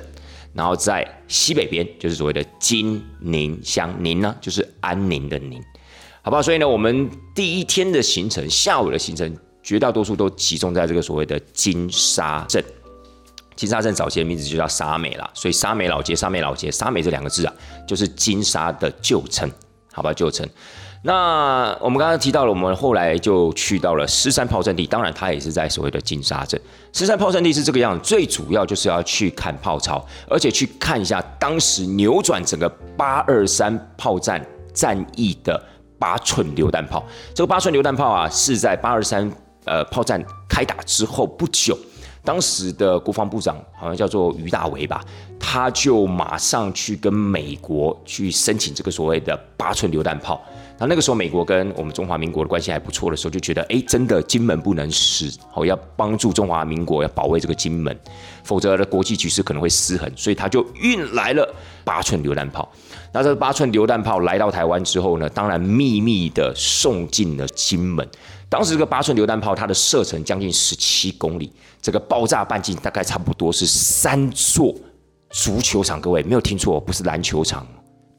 [0.54, 3.94] 然后在西北边就是所谓的金宁乡。
[4.00, 5.62] 宁呢，就是安宁的宁。
[6.22, 6.42] 好不好？
[6.42, 12.64] 所以呢，我们第一天的行程，下午的行程，绝大多数都集中在这个所谓的金沙镇。
[13.56, 17.54] 金沙镇早期的名字就叫沙美啦，所以沙美老街、沙美老街、沙美这两个字啊，
[17.88, 19.52] 就是金沙的旧称，
[19.92, 20.14] 好吧？
[20.14, 20.48] 旧称。
[21.02, 26.60] 那我们刚刚提到了，我们后来就去到了狮山炮阵地，当然它也是在所谓的金沙镇。
[26.94, 35.62] 狮山炮阵地是这个样子，最主要就是要去看炮操，而且去看一下当时扭转整个八二三炮战战役的。
[36.00, 39.30] 八寸榴弹炮，这个八寸榴弹炮啊，是在八二三
[39.66, 41.78] 呃炮战开打之后不久，
[42.24, 45.04] 当时的国防部长好像叫做于大为吧，
[45.38, 50.42] 他就马上去跟美国去申请这个所谓的八寸榴弹炮。
[50.82, 57.94] 那那个时候美国跟我们中华民国的关系还不错的时候，就觉得哎，真的金门不能失，好要帮助中华民国要保卫这个金门，
[58.46, 62.72] 否则的国际局势可能会失衡，所以他就运来了八寸榴弹炮。
[63.12, 68.08] 那这八寸榴弹炮来到台湾之后呢，当然秘密的送进了金门。
[68.48, 74.76] 当时这个八寸榴弹炮，它的射程将近十七公里，这个爆炸半径大概差不多是三座
[75.30, 76.00] 足球场。
[76.00, 77.66] 各位没有听错，不是篮球场，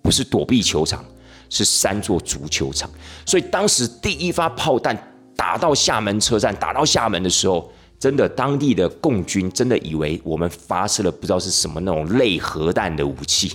[0.03, 1.05] 不是躲避球场，
[1.49, 2.91] 是三座足球场。
[3.27, 4.97] 所以当时第一发炮弹
[5.37, 7.71] 打到厦门车站，打到厦门的时候。
[8.01, 13.53] 真的，当地的共军真的以为我们发射了不知道是什么那种类核弹的武器，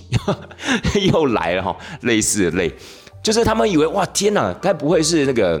[1.12, 2.72] 又来了哈，类似的类，
[3.20, 5.60] 就是他们以为哇天哪，该不会是那个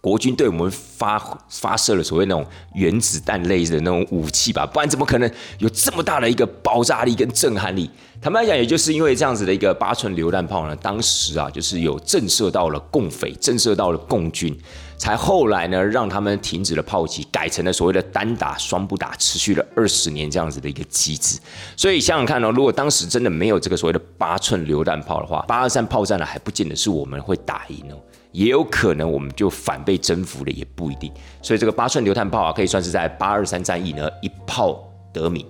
[0.00, 2.46] 国军对我们发发射了所谓那种
[2.76, 4.64] 原子弹类的那种武器吧？
[4.64, 7.90] 不然怎么可能有这么大的一个爆炸力跟震撼力？
[8.22, 14.56] 坦白讲，也就是因为这样子的一个八寸榴弹炮呢，当时啊，就是有震慑到了共匪，震慑到了共军。
[14.96, 21.38] 才后来呢，让他们停止了炮击，改成了所谓的单打双不打，持续了二十年这样子的一个机制。
[21.76, 27.96] 所以想想看哦，如果当时真的没有这个所谓的八寸榴弹炮的话，八二三炮战呢还不见得是我们会打赢哦，
[28.32, 31.12] 也有可能我们就反被征服了，也不一定。
[31.42, 35.44] 所以这个八寸榴弹炮啊，可以算是在八二三战役呢一炮得名。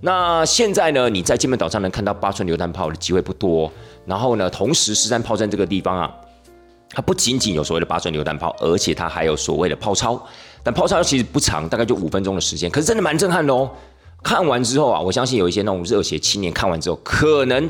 [0.00, 3.70] 那现在呢，你在金门岛上能看到八寸榴弹炮的机会不多。
[4.04, 6.12] 然后呢，同时十三炮战这个地方啊。
[6.96, 10.18] 它不仅仅有所谓的八寸榴弹炮，而且它还有所谓的炮操。
[10.62, 13.70] 但炮操其实不长，大概就五分钟的时间，可是真的蛮震撼的哦。
[14.22, 17.68] 看完之后啊，我相信有一些那种热血青年看完之后，可能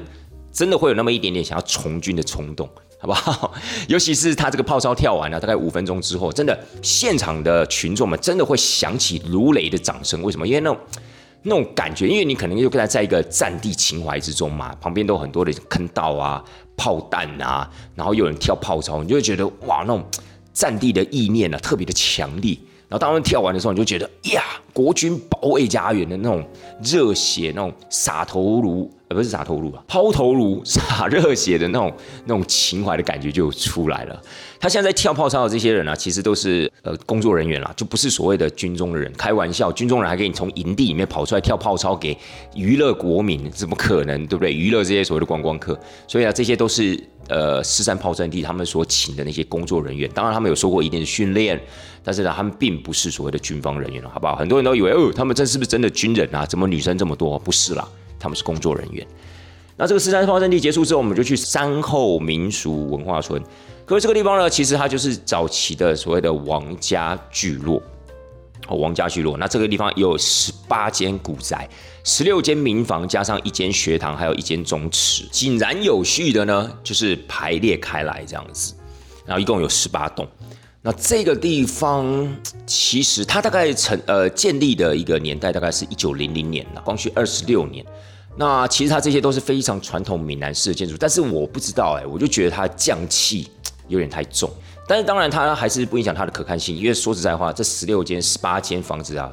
[0.52, 2.68] 真的会有那么一点点想要从军的冲动，
[3.00, 3.52] 好不好？
[3.88, 10.22] 尤其是他这个炮操跳完了，大概五分钟之后，真的现场的群众们真的会响起如雷的掌声。
[10.22, 10.46] 为什么？
[10.46, 10.78] 因为那种。
[11.48, 16.44] 那种感觉，因为你可能又跟他在一个战地情怀之中嘛，旁边都很多的坑道啊、
[16.76, 20.04] 炮弹啊，然后有人跳炮操，你就会觉得哇，那种
[20.52, 22.58] 战地的意念啊，特别的强烈。
[22.88, 26.44] 然后当他们跳完的时候，你就觉得呀，国军保卫家园的那种
[26.82, 31.92] 热血、那种洒头颅，呃，不是洒头颅啊，抛头颅、 洒热血的那种
[32.24, 34.22] 那种情怀的感觉就出来了。
[34.58, 39.12] 他现在在跳炮操的这些人啊，其实都是呃工作人员啦，就不是所谓的军中的人。
[39.12, 42.16] 开玩笑，军中人还可以从营地里面跑出来跳炮操给
[42.54, 44.52] 娱乐国民，怎么可能，对不对？
[44.52, 46.98] 娱乐这些所谓的观光客，所以啊，这些都是。
[47.28, 51.60] 呃，四三炮阵地他们所请的那些工作人员，当然他们有受过一定的训练，
[52.04, 54.36] 但是呢，他们并不是所谓的军方人员了，好不好？
[54.36, 56.46] 很多人都以为哦，他们这是不是真的军人啊？
[56.46, 57.38] 怎么女生这么多？
[57.38, 59.06] 不是啦，他们是工作人员。
[59.76, 63.42] 那这个四山方阵地结束之后，我们就去山后民俗文化村。
[63.84, 67.80] 可是这个地方呢，其实它就是早期的所谓的王家聚落。
[68.68, 71.68] 哦，王家聚落，那这个地方有十八间古宅，
[72.02, 78.74] 十六间民房，加上一间学堂，还有一间宗祠，井然有序的呢，就是排列开来这样子，
[79.24, 80.26] 然后一共有十八栋。
[80.86, 82.32] 那这个地方
[82.64, 87.84] 其实它大概成呃建立的一个年代大概是一九零零年了，光绪二十六年。
[88.36, 93.48] 那其实它这些都是非常传统闽南式的建筑，但是我不知道哎，我就觉得它匠气
[93.88, 94.48] 有点太重。
[94.86, 99.32] 但是当然，它还是不影响它的可看性，因为说实在话，这十六间、十八间房子啊，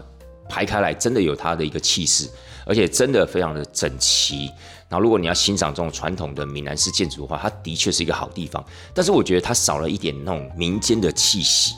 [0.50, 2.28] 排开来真的有它的一个气势，
[2.66, 4.50] 而且真的非常的整齐。
[4.94, 8.64] 然后如果你要欣赏这种传统的闽南式建筑的话，它的确是一个好地方。
[8.94, 11.74] 但是我觉得它少了一点那种民间的气息。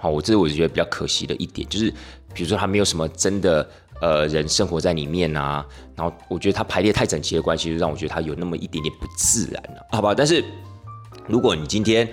[0.00, 1.90] 好，我这是我觉得比较可惜的一点，就是
[2.32, 3.68] 比如说它没有什么真的
[4.00, 5.62] 呃人生活在里面啊。
[5.94, 10.14] 然后我觉得它排列太整齐的关系，就让我觉得它有那么一点点不自然了，好吧？
[10.16, 10.42] 但是
[11.26, 12.08] 如果你今天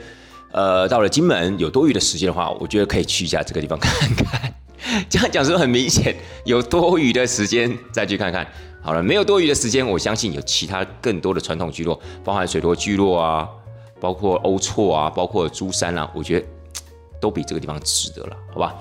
[0.52, 4.54] 呃到了金门有多余的时间的话，我觉得可以去一下这个地方看看。
[5.10, 6.16] 这样讲是不是很明显？
[6.46, 8.46] 有多余的时间再去看看。
[8.88, 13.46] 好了，没有多余的时间，我相信有其他更多的传统聚落，包含水多聚落啊，
[14.00, 16.46] 包括欧错啊，包括珠山啊，我觉得
[17.20, 18.74] 都比这个地方值得了，好吧？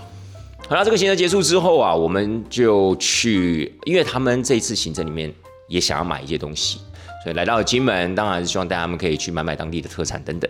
[0.69, 5.35] 好了，这个行程结束之后啊，我们就去，因为他们这一次行程里面
[5.66, 6.79] 也想要买一些东西，
[7.25, 10.49] 所以来到金门，当然是希望大家们可以去买买当地的特产等等。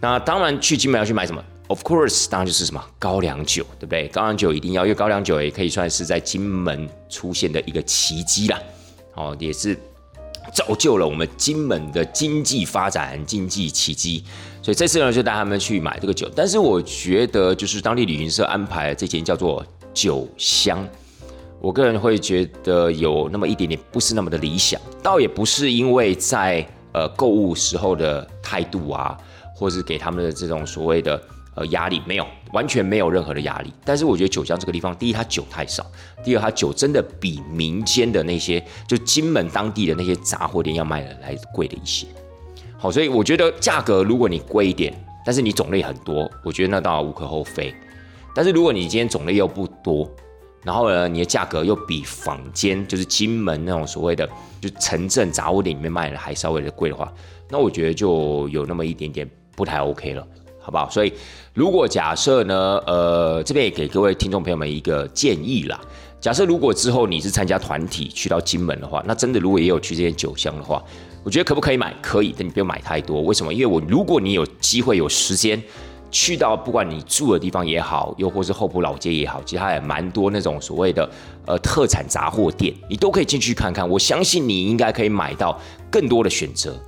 [0.00, 4.06] 那当然去金门要去买什么？Of course，当然就是什么高粱酒，对不对？
[4.10, 8.56] 高粱酒一定要，因为高粱酒也可以算是在金门出现的一个奇迹啦。
[9.16, 9.76] 哦，也是
[10.54, 14.22] 造就了我们金门的经济发展、经济奇迹。
[14.62, 16.30] 所以这次呢，就带他们去买这个酒。
[16.36, 20.86] 但是我觉得，就是当地旅行社安排这间叫做酒香，
[21.60, 24.80] 我个人会觉得有那么一点点不是那么的理想。
[25.02, 29.16] 倒也不是因为在呃购物时候的态度啊，
[29.54, 31.20] 或是给他们的这种所谓的。
[31.56, 33.72] 呃，压力没有，完全没有任何的压力。
[33.82, 35.86] 但是我觉得九江这个地方，第一它酒太少，
[36.22, 42.06] 第二它酒真的比民间的那些就金门当地的那些杂货店要卖的来贵了一些。
[42.76, 44.92] 好，所以我觉得价格如果你贵一点，
[45.24, 47.74] 但是你种类很多，我觉得那倒无可厚非。
[48.34, 50.06] 但是如果你今天种类又不多，
[50.62, 54.28] 然后呢，你的价格又比坊间就是金门那种所谓的
[54.60, 57.10] 就城镇杂货店里面卖的还稍微的贵的话，
[57.48, 60.26] 那我觉得就有那么一点点不太 OK 了。
[60.58, 60.90] 好不好？
[60.90, 61.12] 所以，
[61.56, 65.80] 如果假设呢，呃，这边也给各位听众朋友们一个建议啦。
[66.20, 70.84] 假设如果之后你是参加团体去到金门的话，那真的如果也有去这些酒乡的话，
[71.24, 71.94] 我觉得可不可以买？
[72.02, 73.22] 可以，但你不用买太多。
[73.22, 73.54] 为什么？
[73.54, 75.58] 因为我如果你有机会有时间
[76.10, 81.08] 去到，不管你住的地方也好，又或是后埔老街也好，其实它也蛮多那种所谓的
[81.46, 83.88] 呃特产杂货店，你都可以进去看看。
[83.88, 85.58] 我相信你应该可以买到
[85.90, 86.78] 更多的选择。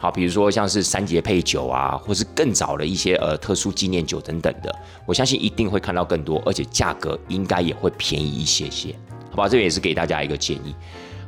[0.00, 4.72] 好，比如说像是三节配酒啊，或是更早的一些呃特殊纪念酒等等的，
[5.04, 8.94] 我相信一定会看到更多，而且价格应该也会便宜一些些，
[9.30, 9.48] 好吧？
[9.48, 10.72] 这边也是给大家一个建议。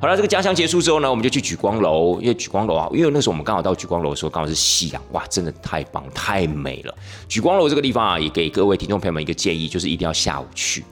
[0.00, 6.94] 好了，这个家乡结束之后呢，我们就去举光楼，因为举光楼啊，因为那时候我们刚好到举光楼的时候，刚好是夕阳，哇，真的太棒太美了。
[7.28, 10.84] 举光楼这个地方啊，也给各位听众朋友们一个建议，就是一定要下午去。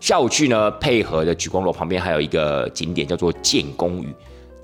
[0.00, 4.08] 下午去呢，配合的举光楼旁边还有一个景点叫做建功屿。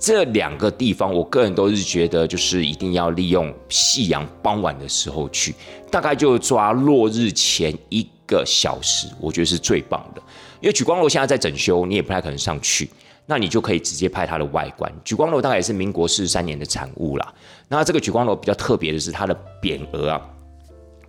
[0.00, 5.54] 这两个地方，我个人都是觉得，就是一定要利用夕阳傍晚的时候去，
[5.90, 10.22] 大概就抓落日前一个小时，我觉得是最棒的。
[10.62, 12.88] 因为举光楼现在在整修，你也不太可能上去，
[13.26, 14.90] 那你就可以直接拍它的外观。
[15.04, 17.34] 举光楼大概也是民国四十三年的产物啦。
[17.68, 20.20] 那这个举光楼比较特别的是它的匾额啊。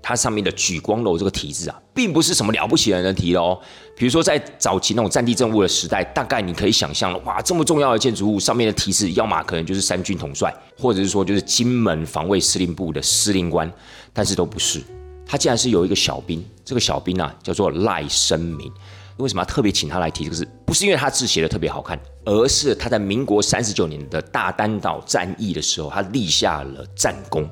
[0.01, 3.59] 它上面的“举光楼”这个题字啊，并不是什么了不起的人题哦。
[3.95, 13.71] 比如说，在早期那种战地政务的时代，大概你可以想象了，哇，这么重要的建筑物上面的题字，要么可能就是三军统帅，或者是说就是金门防卫司令部的司令官，
[14.11, 14.81] 但是都不是。
[15.25, 18.71] 他竟然是有一个小兵，这个小兵啊叫做赖生明。
[19.17, 20.47] 为什么要特别请他来提这个字？
[20.65, 27.47] 不是因为他字写的特别好看，而是他在民国三十九年的大丹岛战役的时候，他立下了战功。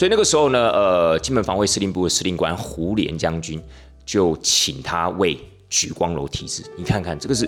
[0.00, 3.62] 所以那个时候呢，呃，金门防卫司令部的司令官胡琏将军
[4.06, 6.64] 就请他为举光楼题字。
[6.74, 7.46] 你看看这个是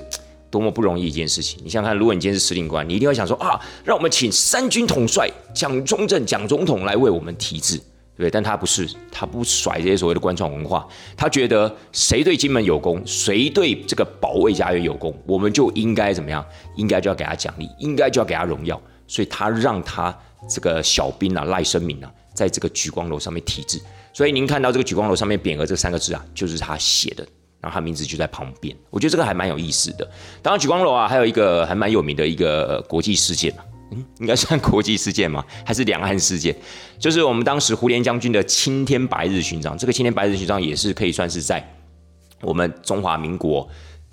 [0.51, 1.59] 多么不容易一件事情。
[1.65, 7.81] 你想想看，如果你今天是司令官，你一定会想说啊，让我们请三军统帅蒋中正蒋总统来为我们题字，
[8.19, 8.31] 对？
[8.31, 10.87] 但他不是，他不甩这些所谓的官场文化，
[11.17, 16.45] 他觉得谁对金门有功，谁对这个保卫家园有功，我们就应该怎么样？
[16.77, 18.79] 应该就要给他奖励，应该就要给他荣耀。
[19.09, 20.15] 所以他让他
[20.51, 22.13] 这个小兵啊赖声明啊。
[22.35, 23.81] 在这个举光楼上面题字，
[24.13, 27.27] 所以您看到这个举光楼上面匾额这三个字啊，就是他写的，
[27.61, 28.77] 然后他名字就在旁边。
[28.91, 30.11] 我觉得这个还蛮有意思的。
[30.43, 33.55] 当然，举光楼啊，还有一个还蛮有名的一个国际事件
[33.91, 35.45] 嗯，应该算国际事件吗？
[35.65, 36.57] 还是两岸事件？
[36.99, 39.77] 就是我们当时胡琏将军的青天白日勋章。
[39.77, 41.63] 这个青天白日勋章也是可以算是在
[42.41, 43.69] 我们中华民国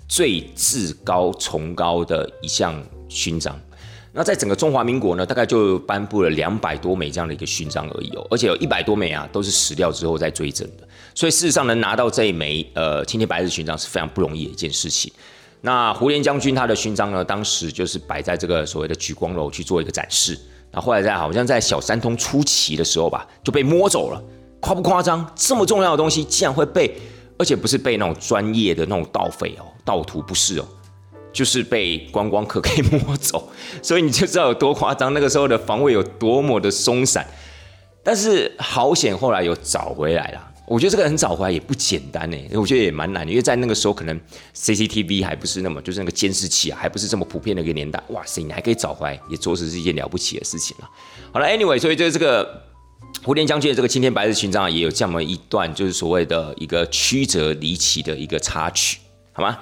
[0.06, 3.58] 最至高崇高的一项勋章。
[4.12, 15.12] 那在整个中华民国呢，大概就颁布了两百多枚这样的一个勋章而已哦，而且有一百多枚啊都是死掉之后再追赠的，所以事实上能拿到这一枚呃青天白日勋章是非常不容易的一件事情。
[15.60, 20.36] 那胡琏将军他的勋章呢，当时就是摆在这个所谓的举光楼去做一个展示，
[20.72, 24.20] 那后来在好像在小三通初期的时候吧，就被摸走了，
[24.58, 25.24] 夸不夸张？
[25.36, 26.92] 这么重要的东西竟然会被，
[27.38, 30.64] 而且不是被那种专业的那种盗匪哦、盗图，不是哦。
[31.32, 33.50] 就是被观光客给摸走，
[33.82, 37.26] 所以你就知道有多夸张，那个时候的防卫有多么的松散。
[38.02, 40.46] 但是好险，后来有找回来了。
[40.66, 44.18] 我觉得这个很找回来也不简单呢，我觉得也蛮难的，因为在那个时候可能
[44.54, 48.00] CCTV 还不是那么，就是那个监视器啊，还不是这么普遍的一个年代。
[48.10, 50.88] 哇塞，你还可以找回来，也着实是一件了不起的事情了。
[51.32, 52.62] 好了，Anyway，所以就是这个
[53.24, 58.98] 胡琏将军的这个青天白日勋章啊也有这么一段，就是所谓的一个曲折离奇的一个插曲，
[59.32, 59.58] 好吗？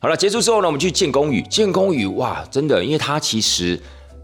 [0.00, 1.42] 好了，结束之后呢，我们去建功屿。
[1.42, 3.80] 建功屿，哇，真的，因为它其实。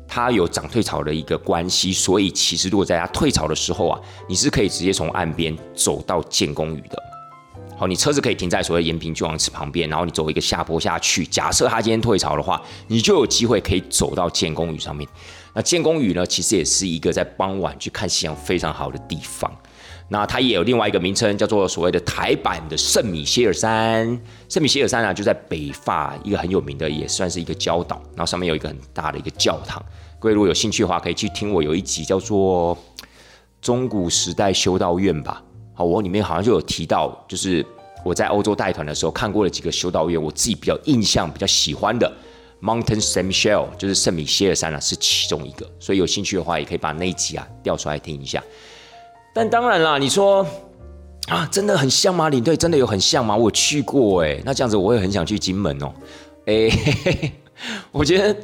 [0.07, 7.03] 它有涨退潮的一个关系，所以其实如果在它退潮的时候啊，你是可以直接从岸边走到建功屿的。
[7.77, 11.27] 好，你车子可以停在所谓延平巨王池旁边，然后你走一个下坡下去。
[11.27, 15.09] 假设它今天退潮的话，你就有机会可以走到建功屿上面。
[15.55, 19.51] 那建功屿呢，其实也是一个在傍晚去看夕阳非常好的地方。
[20.09, 24.07] 那它也有另外一个名称，叫做所谓的台版的圣米歇尔山。
[24.49, 29.83] 圣米歇尔山啊，就在北法一个很有名的，也算是一个礁岛，然后上面有一个很大的一个教堂。
[30.19, 32.77] 各位如果有兴趣的话，可以去听我有一集叫做
[33.63, 35.43] 《中古时代修道院》吧。
[35.73, 37.65] 好，我里面好像就有提到，就是
[38.05, 42.11] 我在欧洲带团的时候看过了几个修道院，我自己比较印象比较喜欢的
[42.63, 45.69] Mountain Saint Michel，就是圣米歇尔山啊，是其中一个。
[45.81, 48.43] 所以有兴趣的话，也可以把那一集啊调出来听一下。
[49.35, 50.47] 但当然啦，你说
[51.29, 52.31] 啊，真的很像吗？
[52.31, 53.37] 领队真的有很像吗？
[53.37, 55.93] 我去过哎，那这样子我也很想去金门哦。
[56.47, 56.71] 哎，
[57.93, 58.35] 我觉得。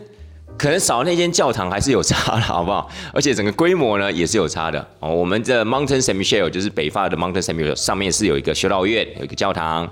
[0.58, 2.86] 可能少那间教堂还是有差的，好不好？
[3.14, 5.08] 而且整个规模呢也是有差的哦。
[5.10, 9.88] 我们的 Mountain Saint Michel 就是北发的 Mountain Saint Michel，上面是有一个修道院，有一个教堂。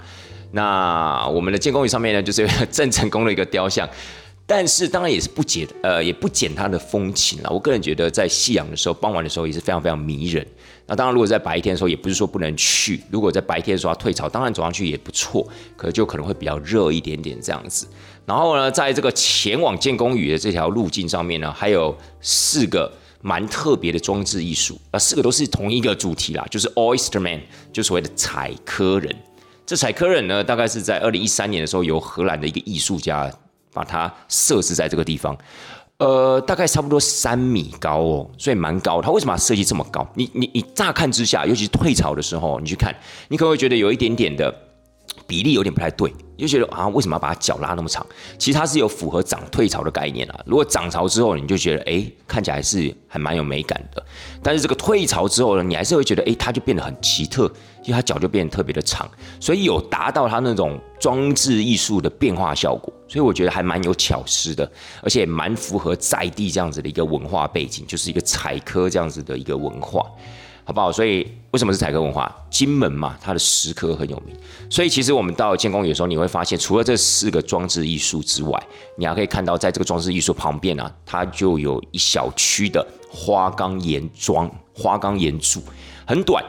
[0.50, 3.88] 那我们的建功屿上面呢，就是 郑成功的一个雕像。
[4.50, 7.50] 但是当然也是不减，呃，也不减它的风情了。
[7.50, 10.44] 我个人觉得，在夕阳的时候，傍晚的时候也是非常非常迷人。
[10.86, 12.98] 那当然，如果在白天的时候，也不是说不能去。
[13.10, 17.86] 如果在白天的时候退潮，当然走上去也不错，可就可能会比较热一点点这样子。
[18.24, 24.80] 然后呢，在这个前往建功屿的这条路径上面呢，还有四个蛮特别的装置艺术。
[24.92, 29.14] 啊，四个都是同一个主题啦，就是 Oysterman，就所谓的采科人。
[29.66, 33.30] 这采科人呢，大概是在二零一三年的时候，由荷兰的一个艺术家
[33.72, 35.36] 把它设置在这个地方。
[35.98, 39.02] 呃，大概差不多三米高哦，所以蛮高。
[39.02, 40.06] 它为什么设计这么高？
[40.14, 42.94] 你你你乍看之下，尤其是退潮的时候，你去看，
[43.26, 44.54] 你可能会觉得有一点点的
[45.28, 46.12] 比例有点不太对。
[46.38, 48.06] 就觉得啊，为什么要把它脚拉那么长？
[48.38, 50.40] 其实它是有符合涨退潮的概念啊。
[50.46, 54.00] 如果涨潮之后，你就觉得哎，看起来是还蛮有美感的。
[54.40, 57.46] 但是这个退潮之后呢，你还是会觉得哎，它就变得很奇特，
[57.82, 59.10] 因为它脚就变得特别的长，
[59.40, 62.94] 所以有达到它那种装置艺术的变化效果。
[63.08, 64.70] 所以我觉得还蛮有巧思的，
[65.02, 70.06] 而且蛮符合在地这样子的一个文化背景，就是一个采科这样子的一个文化。
[70.68, 70.92] 好不好？
[70.92, 72.30] 所以为什么是采科文化？
[72.50, 74.36] 金门嘛，它的石刻很有名。
[74.68, 78.62] 所以其实我们到建功有时候，你会发现，除了这四个装置艺术之外，
[78.98, 85.62] 你还可以看到，在这个装置艺术旁边呢，它就有一小区的花岗岩桩、花岗岩柱，
[86.06, 86.44] 很短。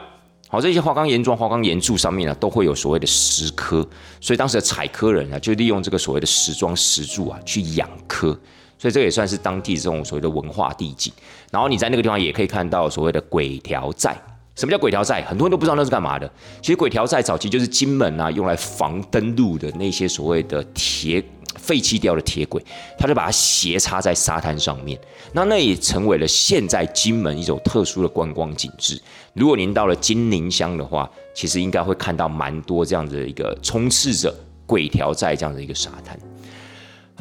[0.50, 3.88] 好，这些花岗岩桩、花岗岩柱上面呢，都会有所谓的石刻。
[4.20, 8.38] 所以当时的采科人呢，就利用这个所谓的石桩、石柱啊，去养科。
[8.80, 11.12] 所以这也算是当地这种所谓的文化地景。
[11.52, 14.16] 然后你在那个地方也可以看到所谓的鬼条寨。
[14.56, 15.22] 什么叫鬼条寨？
[15.24, 16.30] 很多人都不知道那是干嘛的。
[16.62, 21.22] 其实鬼条寨早期就是金门啊用来防登陆的那些所谓的铁
[21.56, 22.62] 废弃掉的铁轨，
[22.98, 24.98] 他就把它斜插在沙滩上面。
[25.32, 29.00] 那那也成为了现在金门一种特殊的观光景致。
[29.34, 34.34] 如果您到了金陵乡的话，其实应该会看到蛮多这样的一个充斥着
[34.66, 36.18] 鬼条寨这样的一个沙滩。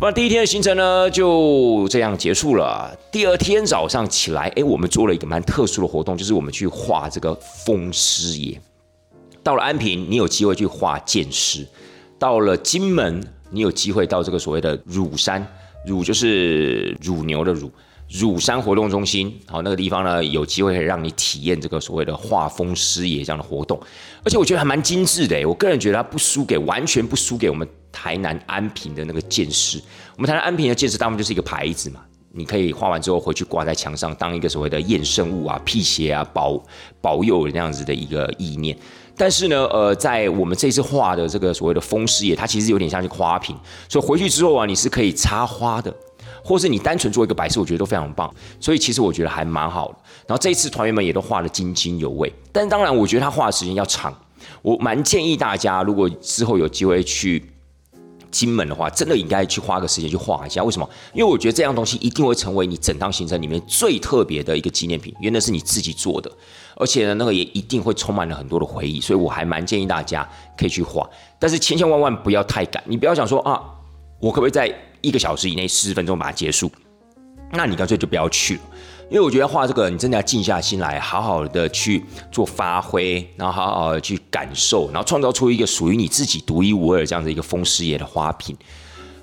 [0.02, 2.98] 那第一天的行程呢，就这样结束了。
[3.12, 8.60] 第二天早上起来，哎，我们做了一个蛮特殊的活动，就是我们去画这个风狮爷。
[9.44, 11.66] 到了安平，你有机会去画剑师；
[12.18, 15.46] 到了金门，你有机会到这个所谓的乳山，
[15.86, 17.70] 乳就是乳牛的乳。
[18.10, 23.80] 乳山活动中心，好，那个地方呢，有机会可以让你体验这个所谓的画风师爷这样的活动，
[24.24, 29.80] 而且我觉得还蛮精致的，我个人觉得它不输给，完全不输给我们台南安平的那个剑师。
[30.16, 32.00] 我们台南安平的剑师，大部分就是一个牌子嘛，
[32.32, 36.60] 你可以画完之后回去挂在墙上，当一个所谓的验圣物啊、辟邪啊、保
[37.00, 38.76] 保佑那样子的一个意念。
[39.16, 43.56] 但是呢，呃，在我们这次画的这个所谓的风师爷，它其实有点像是花瓶，
[43.88, 45.94] 所以回去之后啊，你是可以插花的。
[46.44, 49.96] 或是你单纯做一个摆设，我觉得都非常棒，所以其实我觉得还蛮好的。
[50.28, 54.14] 然后这一次团员们也都画的津津有味，但当然我觉得他画的时间要长。
[54.62, 57.44] 我蛮建议大家，如果之后有机会去
[58.32, 60.64] 金门的话，真的应该去花个时间去画一下。
[60.64, 60.90] 为什么？
[61.14, 66.32] 因为我觉得这样东西一定会成为你整趟行程里面最特别的一个纪念品，因为那是你自己做的，
[66.76, 69.02] 而且呢，那个也一定会充满了很多的回忆。
[69.02, 70.28] 所以我还蛮建议大家
[70.58, 73.62] 可以去画，但是千千万万不要太赶，你不要想说啊。
[74.22, 74.70] 我可不可以在
[75.02, 76.72] 一个小时以内四十分钟把它结束？
[77.52, 78.62] 那你干脆就不要去了，
[79.10, 88.56] 因为我觉得画这个，你真的要静下心来，好好的去做发挥，然后好好的去感受，然后创造出一个属于你自己独一无二这样的一个风师爷的花瓶。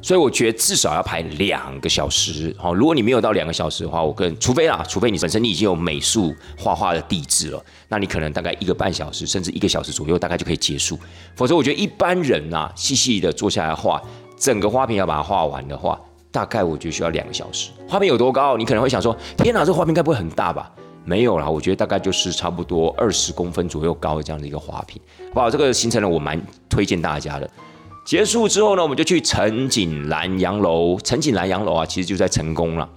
[0.02, 2.54] 所以我觉得至少要排两个小时。
[2.58, 10.96] 好，如果你没有到两个小时的话，我跟除非啦，除非你本身你已经有美术画画的地质了，那你可能大概一个半小时，甚至一个小时左右，大概就可以结束。
[11.34, 14.00] 否则，我觉得一般人呐，细细的坐下来画
[14.36, 17.70] 整个花瓶要把它画完的话，大概我觉得需要两个小时。
[17.88, 18.56] 花瓶有多高？
[18.56, 20.70] 你可能会想说，天哪，这花瓶该不会很大吧？
[21.04, 25.00] 没有啦，我觉得大概就是差不多二十公分左右高这样的一个花瓶。
[25.32, 25.50] 好好？
[25.50, 27.48] 这个行程呢，我蛮推荐大家的。
[28.04, 30.98] 结束之后呢，我们就去陈景南洋楼。
[31.00, 32.88] 陈景南洋楼啊，其实就在成功了。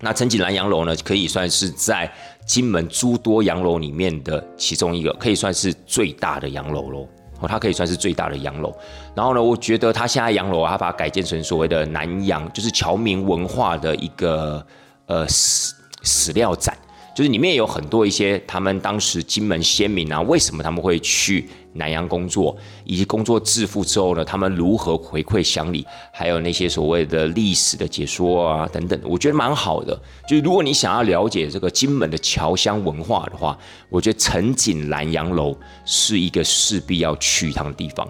[0.00, 2.10] 那陈景南洋楼呢，可以算是在
[2.46, 7.08] 金门诸多洋楼里面的其中一个，可以算是最大的洋楼喽。
[7.40, 8.72] 哦，它可以算是最大的洋楼。
[9.14, 14.64] 然后呢，我觉得它现在洋楼啊，它把它改建成所谓的南洋，就是侨民文化的一个
[15.06, 16.76] 呃史史料展。
[17.12, 29.98] 就是里面有很多一些他们当时金门先民啊，为什么他们会去南洋工作，以及工作致富之后呢，他们如何回馈乡里，还有那些所谓的历史的解说啊等等，我觉得蛮好的。
[30.28, 33.56] 就是如果你想要了解这个金门的侨乡文化的话，
[33.88, 38.06] 我觉得陈景南洋楼是一个势必要去一趟的地方。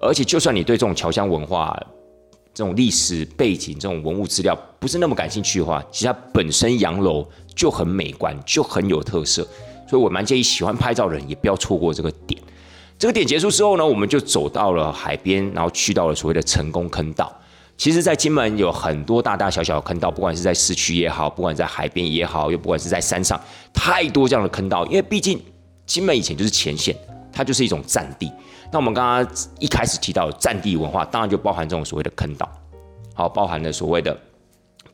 [0.00, 1.74] 而且就算你对这种侨乡文化，
[2.52, 9.42] 这种历史背景、这种文物资料不是那么感兴趣的话，其实它本身洋楼就很美观，就很有特色，
[9.88, 12.40] 所以我蛮建议喜欢拍照的人也不要错过这个点。
[12.98, 17.30] 这个点结束之后呢，我们就走到了海边，然后去到了所谓的成功坑道。
[17.76, 23.38] 其实，在金门有很多大大小小的坑道，不管是在市区也好，不管在海边也好，又不管是在山上，
[23.74, 24.86] 太多这样的坑道。
[24.86, 25.38] 因为毕竟
[25.84, 26.96] 金门以前就是前线，
[27.30, 28.32] 它就是一种战地。
[28.72, 32.50] 那我们刚刚一开始提到战地文化，当然就包含这种所谓的坑道，
[33.12, 34.18] 好，包含了所谓的，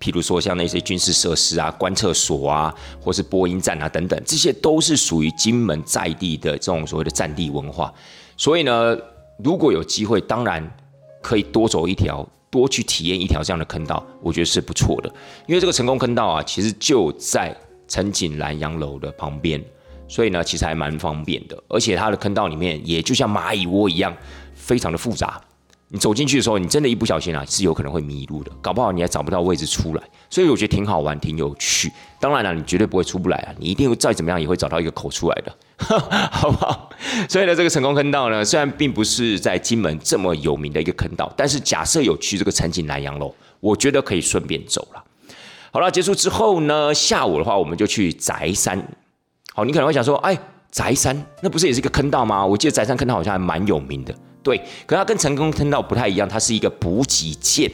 [0.02, 7.94] 譬如说像那些军事设施啊、观测所啊，或是播音站啊等等，这些都是属于金门在地的这种所谓的战地文化。
[8.36, 8.98] 所以呢，
[9.44, 10.68] 如果有机会，当然
[11.22, 15.08] 可以多走一条，多去体验一条这样的坑道，我觉得是不错的。
[15.46, 19.62] 因为这个成功坑道啊，其实就在陈景兰洋楼的旁边。
[20.08, 24.14] 所以呢，其实还蛮方便的，而且它的坑道里面也就像蚂蚁窝一样，
[24.52, 25.40] 非常的复杂。
[25.92, 30.02] 你走进去的时候，你真的一不小心啊，是有可能会迷路的，搞不好你还找不到位置出来。
[30.30, 31.92] 所以我觉得挺好玩，挺有趣。
[32.18, 35.54] 当然了，你绝对不会出不来啊，你一定再怎么样也会找到一个口出来的，
[36.32, 36.88] 好不好？
[37.28, 45.04] 所以呢，这个成功坑道呢，虽然并不是在金门这么有名的一个坑道，但是假设有去这个陈景南洋楼，我觉得可以顺便走了。
[45.70, 48.82] 好了，结束之后呢，下午的话，我们就去宅山。
[49.52, 50.38] 好，你可能会想说，哎，
[50.70, 52.46] 宅山那不是也是一个坑道吗？
[52.46, 54.14] 我记得宅山坑道好像还蛮有名的。
[54.42, 57.70] 对，可它跟成功坑道不太一样，它是一个补给舰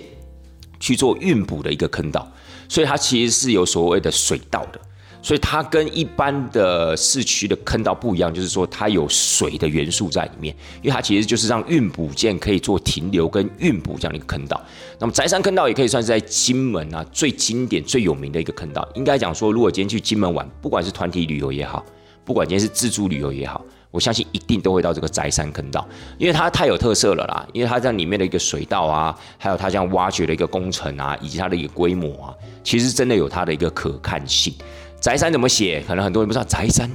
[0.78, 2.30] 去做运补的一个坑道，
[2.68, 4.80] 所以它其实是有所谓的水道的。
[5.20, 14.62] 所以它跟一般的市区的坑道不一样，就是说它有水的元素在里面，因为它其实就是让运补舰可以做停留跟运补这样的一个坑道。
[15.00, 18.88] 那么宅山坑道也可以算是在金门啊最经典、最有名的一个坑道。
[18.94, 21.84] 应该讲说，如果今天去金门玩，不管是团体旅游也好，
[22.24, 25.86] 不管今天是自助旅游也好，我相信一定都会到这个宅山坑道，
[26.18, 27.46] 因为它太有特色了啦。
[27.52, 34.54] 因为它在里面的一个水道啊，还有它这样挖掘的一个工程啊，以及它的一个规模啊，其实真的有它的一个可看性。
[35.00, 35.82] 宅山怎么写？
[35.86, 36.44] 可能很多人不知道。
[36.44, 36.90] 宅山，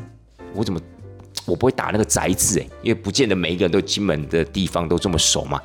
[0.54, 0.80] 我怎么
[1.46, 5.60] 我不会打那个宅字诶，因为不见得每一个人都金门的地方都这么熟嘛。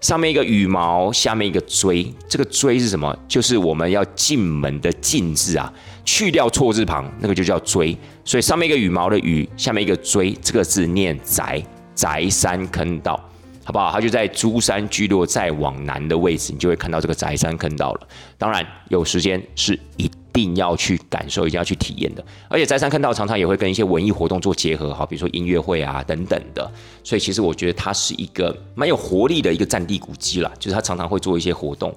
[0.00, 3.16] 上面一个羽毛，下面一个锥，这个锥是什么？
[3.28, 5.72] 就是我们要进门的进字啊，
[6.04, 7.96] 去掉错字旁，那个就叫锥。
[8.24, 11.62] 所以上面一个羽毛的羽，下面一个锥，这个字念宅。
[11.92, 13.22] 宅山坑道，
[13.70, 13.92] 好不好？
[13.92, 18.08] 它就在珠山聚落再往南的位置，你就会看到这个宅山坑道了。
[18.36, 20.10] 当然，有时间是一。
[20.32, 22.24] 定要去感受，一定要去体验的。
[22.48, 26.70] 而且，在山坑道常常也会跟一些文艺活动做结合，好，比如说音乐会啊等等的。
[27.02, 31.92] 所以，其实我觉得它是一个蛮有活力的一个战地古迹啦，就是它常常会做一些活动。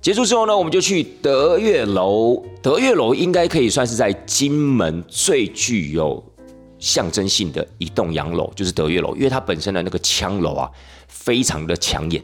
[0.00, 2.40] 结束之后呢，我们就去德月楼。
[2.62, 6.22] 德月楼应该可以算是在金门最具有
[6.78, 10.70] 象征性的一栋洋楼，就是德月楼，因为它本身的那个枪楼啊，
[11.24, 12.22] 非常的抢眼，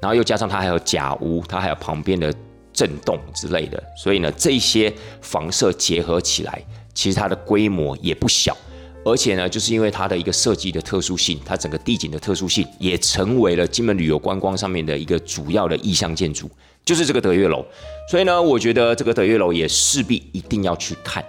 [0.00, 2.32] 然后又加上它还有假屋，它还有旁边的。
[2.74, 4.90] 震动之类的，所以呢，这些
[5.20, 6.64] 房舍结合起来，
[6.94, 8.56] 其实它的规模也不小，
[9.04, 16.50] 而且呢，就是因为它的一个设计的特殊性，它整个地景的特殊性，也成为了金门旅游观光上面的一个主要的意向建筑，
[16.82, 17.62] 就是这个德月楼。
[18.10, 21.22] 所以呢，我觉得这个德月楼也势必一定要去看。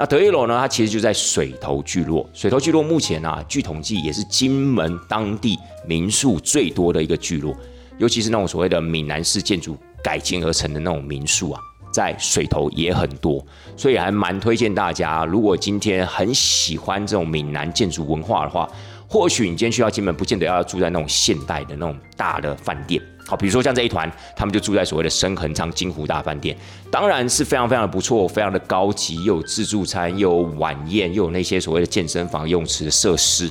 [0.00, 7.54] 那德月楼呢，它其实就在水头聚落，水头聚落目前啊，据统计也是金门当地民宿最多的一个聚落。
[7.98, 11.60] 尤其是那种所谓的闽南式建筑改建而成的那种民宿啊，
[11.92, 13.44] 在水头也很多，
[13.76, 18.66] 所以还蛮推荐大家，如果今天很喜欢这种闽南建筑文化的话，
[19.06, 23.02] 或许你今天去到金门，不见得要住在那种现代的那种大的饭店。
[23.30, 26.56] 好，比如说像这一团，他们就住在所谓的深恒昌金湖大饭店，
[26.90, 33.48] 当然是非常非常的不错，非常的高级，又有自助餐，又有晚宴，又有那些所谓的健身房、泳池的设施。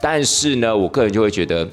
[0.00, 1.68] 但是呢，我个人就会觉得，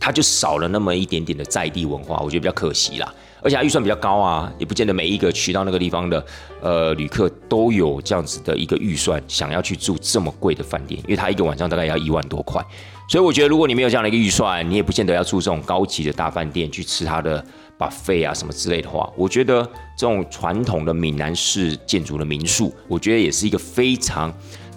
[0.00, 3.14] 它就少了那么一点点的在地文化，我觉得比较可惜啦。
[3.42, 6.24] 而且它预算比较高啊，也不见得每一个去到那个地方的
[6.62, 12.64] 呃旅客都有这样子的一个预算，想要去住这么贵的饭店，因为它一个晚上大概要一万多块。
[13.08, 17.44] 所以我觉得，如果你没有这样的一个预算，你也不见得要住这种高级的大饭店去吃它的
[17.78, 19.62] buffet 啊什么之类的话，我觉得
[19.96, 24.32] 这种传统的闽南式建筑的民宿，我觉得也是一个非常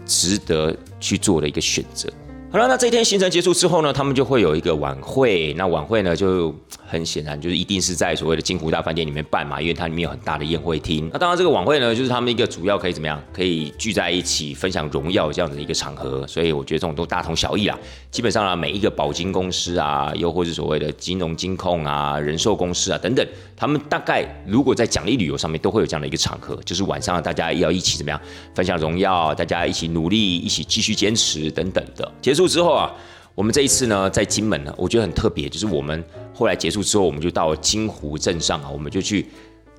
[0.06, 2.12] 值得去做的一个选择。
[2.50, 5.54] 好了，那这一天行程结束之后呢，他们就会有一个晚会。
[5.54, 6.56] 那晚会呢，就
[6.88, 11.10] 很显然就是一定是在所谓的金湖大饭店里面办嘛，因为它里面有很大的宴会厅。
[11.12, 16.26] 那当然，这个晚会呢，就是他们一个主要可以怎么样，可以聚在一起分享荣耀这样的一个场合。
[16.26, 17.78] 所以我觉得这种都大同小异啦。
[18.10, 28.20] 基本上呢，每一个保金公司啊，又或是所谓的金融金控啊、人寿公司啊等等，他们大概如果在奖励旅游上面都会有这样的一个场合，就是晚上大家要一起怎么样
[28.56, 32.10] 分享荣耀，大家一起努力，一起继续坚持等等的。
[32.22, 32.92] 结束之后啊，
[33.38, 39.28] 我们这一次呢，在金门呢，我觉得很特别，就是我们后来结束之后，我们就到了金湖镇上啊，我们就去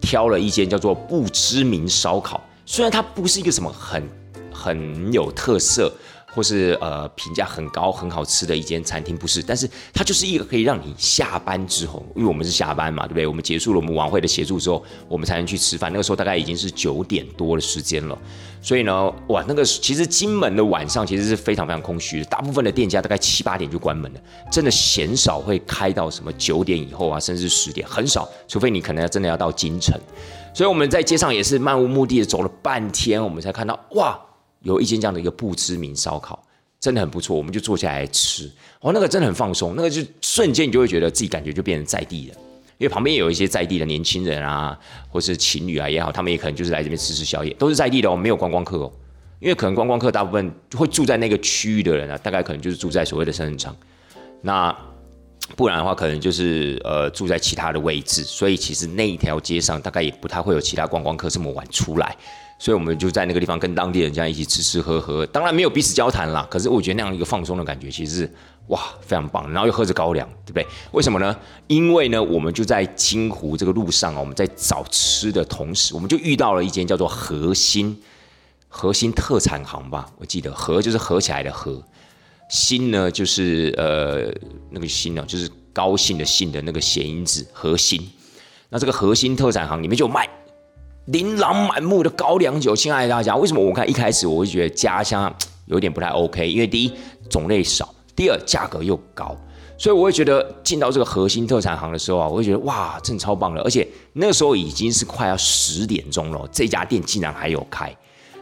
[0.01, 2.41] 挑了一间叫做不知名烧烤。
[2.65, 4.09] 虽然它不是一个什么很
[4.53, 5.93] 很有特色。
[6.39, 13.27] 或是呃评价很高很好吃的一间餐厅不是，但是它就是一个可以让你下班之后，因为我们是下班嘛，对不对？
[13.27, 15.91] 我们结束了我们晚会的协助之后，我们才能去吃饭。
[15.91, 18.17] 那个时候大概已经是九点多的时间了，
[18.63, 30.01] 所以呢，哇，那个其实金门的晚上其实是非常非常空虚的，大部分的店家大概七八点就关门了，真的鲜少会开到什么九点以后啊，甚至十点很少，除非你可能要真的要到京城。
[30.55, 34.17] 所以我们在街上也是漫无目的的走了半天，我们才看到哇。
[34.75, 36.43] 有一间这样的一个不知名烧烤，
[36.79, 38.51] 真的很不错，我们就坐下来吃。
[38.81, 42.35] 哦，那个真的很放松，那个就瞬间你就会觉得自己感觉就变成在地了，
[42.79, 48.93] 因为旁边有一些在地的年轻人啊，或是情侣啊也好，他们也可能就是来这边吃吃宵夜，都是在地的哦，没有观光客哦。
[49.41, 53.77] 因为可能观光客大部分会住在那个区域的人啊，大概可能就是住在所谓的深圳场，
[54.43, 54.77] 那
[55.57, 62.17] 不然的话，可能就是呃住在其他的位置，所以其实那一条街上大概也不太会有其他观光客这么晚出来。
[62.61, 66.45] 所以我们就在那个地方跟当地人这样一起吃吃喝喝，当然没有彼此交谈啦。
[66.51, 68.35] 可是我觉得那样一个放松的感觉，其实是
[68.67, 69.49] 哇非常棒。
[69.53, 70.67] 然后又喝着高粱，对不对？
[70.91, 71.37] 为什么呢？
[71.69, 77.97] 因为呢，我们就在金湖这个路上啊，我们在找吃的同时，我们就遇到了一间叫做核心
[78.69, 80.11] 核心特产行吧。
[80.19, 81.81] 我记得合就是合起来的合，
[82.49, 84.33] 心呢就是呃
[84.71, 88.11] 那个心呢就是高兴的兴的那个谐音字核心。
[88.71, 90.29] 那这个核心特产行里面就卖。
[91.07, 95.35] 琳琅满目的高粱酒，亲爱的大家，为什么我看一开始我会觉得家乡
[95.65, 96.47] 有点不太 OK？
[96.47, 96.93] 因为第一
[97.31, 99.35] 种类少，第二价格又高，
[99.79, 103.63] 所以我会觉得进到这个核心特产行的时候啊，我会觉得哇，真的超棒的！
[103.63, 107.97] 而且那时候已经是快要十点钟了，这家店竟然还有开。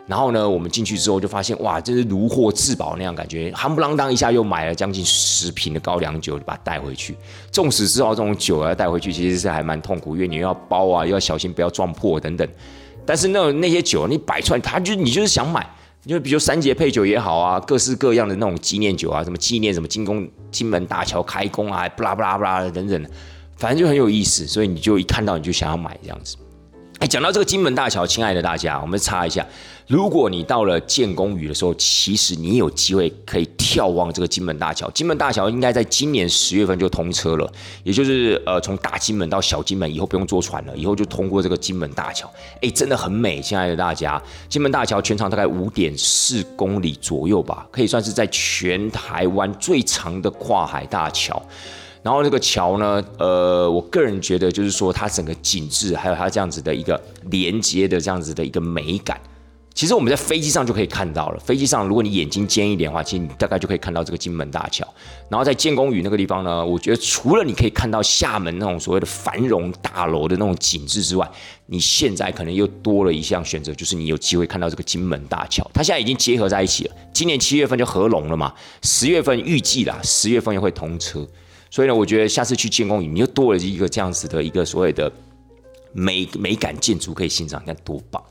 [0.07, 7.17] 然后呢，我们进去之后就发现，哇，真是如获至宝那样感觉，夯不啷当一下又买了将近十瓶的高粱酒，就把它带回去。
[7.51, 12.49] 纵使知道这种酒要带回去，其实是还蛮痛苦，因为你要包啊，又要小心不要撞破等等。
[13.05, 15.69] 但是那那些酒你摆出来，他就你就是想买，
[16.07, 23.05] 就比如三节配酒也好啊，各式各样的那种纪念酒啊，什么纪念什么金宫金门大桥开工啊，不啦不啦不啦等等，
[23.57, 26.37] 反正就很有意思，所以你就一看到你就想要买这样子。
[26.99, 29.47] 哎，讲到这个金门大桥，亲爱的大家，我们插一下。
[29.87, 34.91] 如果你到了建功屿的时候，其实你有机会可以眺望这个金门大桥。
[34.93, 37.53] 金门大桥应该在今年十月份就通车了，
[37.85, 42.33] 也就是呃，从大金门到小金门以后不用坐船了，以后就通过这个金门大桥。
[42.63, 44.21] 哎，真的很美，亲爱的大家。
[44.49, 51.41] 金门大桥全长大概五点四公里左右吧，可以算是在全台湾最长的跨海大桥。
[52.07, 59.21] 然后这个桥呢，呃，我个人觉得就是说它整个景致，还有它这样子的一个连接的这样子的一个美感，
[59.75, 61.41] 其实我们在飞机上就可以看到了。
[61.41, 64.87] 飞机上如果你眼睛尖一点的话，其实你大概就可以看到这个金门大桥。
[65.29, 71.29] 然后在建功屿那个地方呢，我觉得除了你可以看到厦门那种所谓的繁荣大楼的那种景致之外，
[71.67, 75.69] 你现在可能又多了一项选择，就是你有机会看到这个金门大桥。
[75.75, 81.27] 它现在已经结合在一起了，今年七月份就合龙了嘛，十月份预计啦，十月份又会通车。
[81.71, 85.11] 所以呢，我觉得下次去建功屿，你又多了一个这样子的一个所谓的
[85.93, 88.23] 美美感建筑可以欣赏，你看多棒！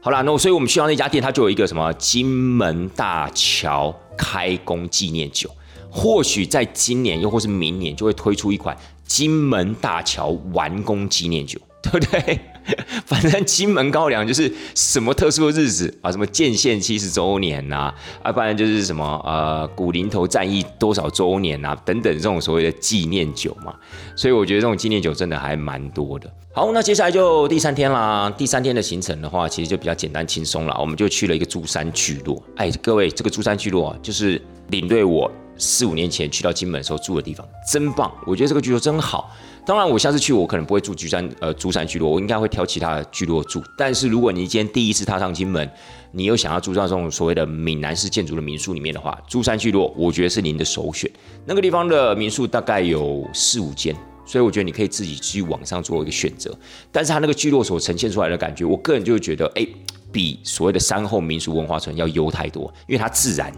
[0.00, 5.50] 好啦，那所以我们去到那家店，它就有一个什么金门大桥开工纪念酒。
[5.92, 12.40] 或许在今年又或是明年就会推出一款金门大桥完工纪念酒，对不对？
[13.06, 17.92] 反正金门高粱就是什么特殊的日子啊，什么建县七十周年呐，
[18.22, 23.74] 啊，不然就是什么呃古林头战役多少周年呐，等等这种所谓的纪念酒嘛。
[24.14, 26.30] 所以我觉得这种纪念酒真的还蛮多的。
[26.52, 28.32] 好，那接下来就第三天啦。
[28.36, 30.76] 第三天的行程的话，其实就比较简单轻松了。
[30.80, 32.42] 我们就去了一个珠山聚落。
[32.56, 38.12] 哎，各位，这个珠山聚落啊，就是领队我四五年前去到金门的时候住的地方，真棒。
[38.26, 39.30] 我觉得这个聚落真好。
[39.70, 43.62] 当然，我下次去我可能不会住珠山呃珠山聚落，我应该会挑其他的聚落住。
[43.78, 45.70] 但是如果你今天第一次踏上金门，
[46.10, 51.08] 你又想要住在这种所谓的闽南式建筑的民宿里面的话，珠山聚落我觉得是您的首选。
[51.46, 53.94] 那个地方的民宿大概有四五间，
[54.26, 56.52] 所以我觉得你可以自己去网上做一个选择。
[56.90, 59.64] 但是它那个聚落所呈现出来的感觉，我个人就觉得，哎，
[60.10, 63.52] 比所谓的山后民俗文化村要优太多，因为它自然，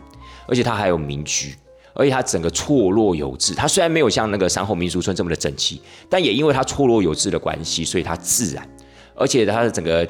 [0.47, 1.55] 而且它还有民居。
[1.95, 8.68] 而且它整个错落有致，它虽然没有像那个山后民俗村这么的整齐，但也因为它错落有致的关系，所以它自然，
[9.14, 10.09] 而且它的整个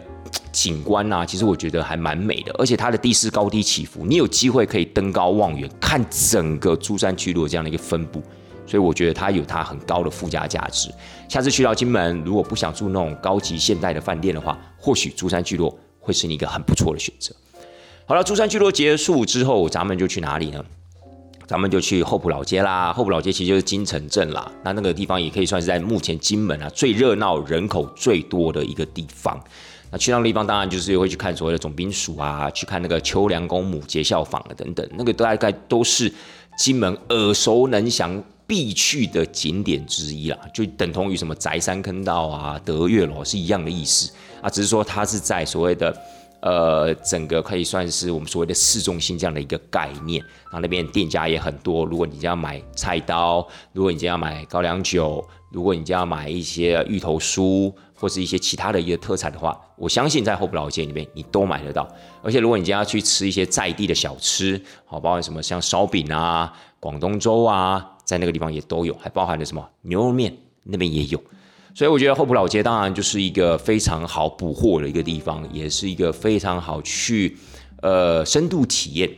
[0.53, 2.53] 景观呐，其实我觉得还蛮美的。
[2.59, 8.23] 而且它的地势高低起伏，你有机会可以登高望远，看整个珠山区落这样的一个分布，
[8.67, 10.89] 所以我觉得它有它很高的附加价值。
[11.29, 17.35] 下次去到金门，如果不想住那种高级现代的饭店的话，或许珠山聚落会是你一个很不错的选择。
[18.07, 20.65] 好了，珠山聚落结束之后，咱们就去哪里呢？
[21.47, 24.51] 咱们就去后埔老街啦，后埔老街其实就是金城镇啦。
[24.65, 29.39] 那那个地方也可以算是在目前金门啊最热闹、人口最多的一个地方。
[29.91, 36.11] 那去那个地方，当然就是会去看所谓的总兵署啊，去看那个秋凉公母节孝坊啊等等，那个大概都是
[36.57, 45.95] 金门耳熟能详必去的景点之一啦，就等同于什么宅山坑道啊、德月楼是一样的意思啊，只是说它是在所谓的。
[46.43, 51.85] 呃，整个可以算是我们所谓的市中心这样的一个概念，然后那边店家也很多。
[51.85, 61.89] 如果你要买菜刀，如果你要买高粱酒，如果你要买一些芋头酥或是一些其他的一个特产的话，我相信在后埔老街里面你都买得到。
[62.25, 71.23] 而且如果你要去吃一些在地的小吃，好，包含什么像烧饼啊、广东粥啊，在那个地方也都有，还包含了什么牛肉面那边也有。
[71.75, 77.37] 所以我觉得后埔老街当然就是一个非常好捕获的一个地方，也是一个非常好去
[77.81, 79.09] 呃深度体验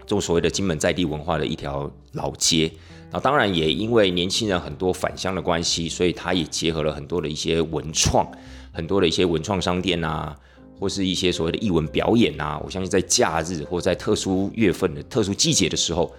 [0.00, 2.70] 这种所谓的金门在地文化的一条老街。
[3.10, 8.30] 那当然也因为年轻人很多返乡的关系，所以它也结合了很多的一些文创，
[8.72, 10.36] 很多的一些文创商店啊，
[10.78, 12.60] 或是一些所谓的艺文表演啊。
[12.62, 16.14] 我相信在假日或在特殊月份的特殊季节的时候，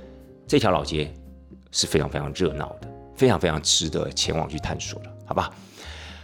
[0.48, 1.14] 这条老街
[1.72, 5.11] 是非常非常热闹的，非常非常值得前往去探索的。
[5.32, 5.50] 好吧，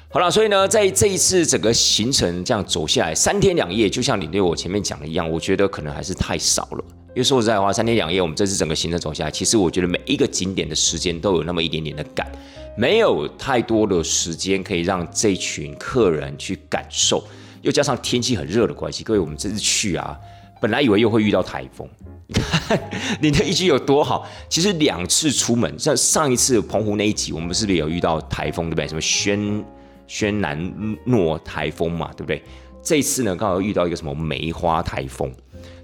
[0.10, 6.84] 好了，所以呢，在这一次整个行程这样走下来，三天两夜，就像你对我前面讲的一样，我觉得可能还是太少了。
[7.16, 12.30] 因为说实在话，三天两夜，我们这次整个行程走下来，其实我觉得每一个景点的时间都有那么一点点的赶，
[12.76, 17.24] 没有太多的时间可以让这群客人去感受。
[17.62, 20.20] 又加上天气很热的关系，各位，我们这次去啊，
[20.60, 21.88] 本来以为又会遇到台风。
[22.28, 22.90] 你 看
[23.22, 24.28] 你的一句有多好？
[24.50, 28.88] 其实两次出门，像上一次澎湖那一集，我们是不是有遇到台风，对不对？
[28.88, 29.64] 什么轩
[30.08, 32.44] 轩南诺台风嘛，对不对？
[32.84, 35.32] 这次呢，刚好遇到一个什么梅花台风。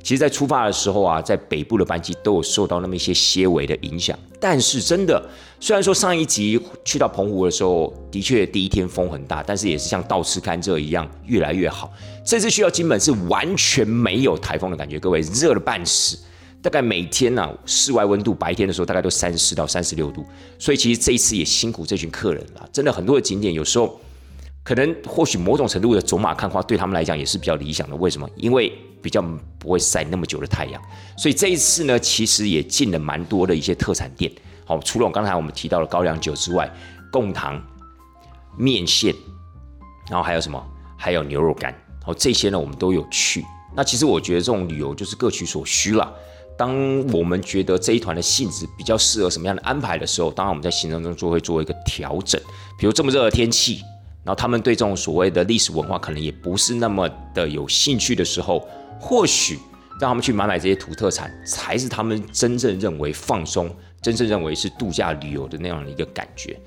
[0.04, 4.20] 其实，在出发的时候啊，在北部的班机都有受到那么一些些微的影响。
[4.38, 5.24] 但是，真的，
[5.62, 11.90] 虽然说上一集去到澎湖的时候，的确第一天风很大，但是也是像倒吃甘蔗一样越来越好。
[12.26, 16.20] 这次去到金门是完全没有台风的感觉，各位热了半死。
[16.62, 20.26] 大概每天呢，室外温度白天的时候大概都三十到三十六度，
[20.60, 22.70] 所以其实这一次也辛苦这群客人了。
[22.74, 24.00] 真的很多的景点有时候
[24.64, 27.96] 可能或许某种程度的走马看花对他们来讲也是比较理想的。
[27.98, 28.30] 为什么？
[28.38, 29.22] 因为比较
[29.60, 30.82] 不会晒那么久的太阳，
[31.18, 34.32] 所以这一次呢，其实也进了蛮多的一些特产店。
[34.66, 36.72] 好，除了刚才我们提到的高粱酒之外，
[37.12, 37.62] 贡糖、
[38.58, 39.14] 面线，
[40.10, 40.66] 然后还有什么？
[40.98, 41.76] 还有牛肉干。
[42.02, 43.44] 好，这些呢我们都有去。
[43.76, 46.10] 那其实我觉得这种旅游就是各取所需了。
[46.56, 46.72] 当
[47.08, 52.40] 我们觉得这一团的性质比较适合什么样的安排的时候，当然我们在行程中就会做一个调整。
[52.78, 53.82] 比如这么热的天气，
[54.24, 58.68] 然后他们对这种所谓的历史文化可能也不是那么的有兴趣的时候，
[59.00, 59.60] 或许
[60.00, 63.70] 让他们去买买这些土特产，才是他们真正认为放松、
[64.02, 66.60] 真正认为是度假旅游的那样的一个感觉。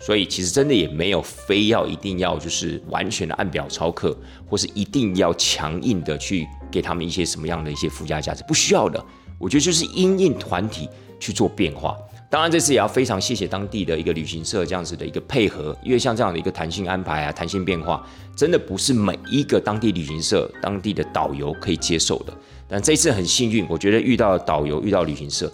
[0.00, 4.14] 所以其实真的也没有非要一定要就是完全的按表操课，
[4.46, 9.02] 或是一定要强硬的去给他们一些什么样的一些附加价值，不需要的。
[9.38, 10.88] 我觉得就是因应团体
[11.18, 11.96] 去做变化，
[12.34, 18.04] 当然这次也要非常谢谢当地的一个旅行社这样子的一个配合，因为像这样的一个弹性安排啊、弹性变化，
[18.34, 22.32] 真的不是每一个当地旅行社、当地的导游可以接受的。
[22.66, 25.48] 但这次很幸运，我觉得遇到导游、遇到旅行社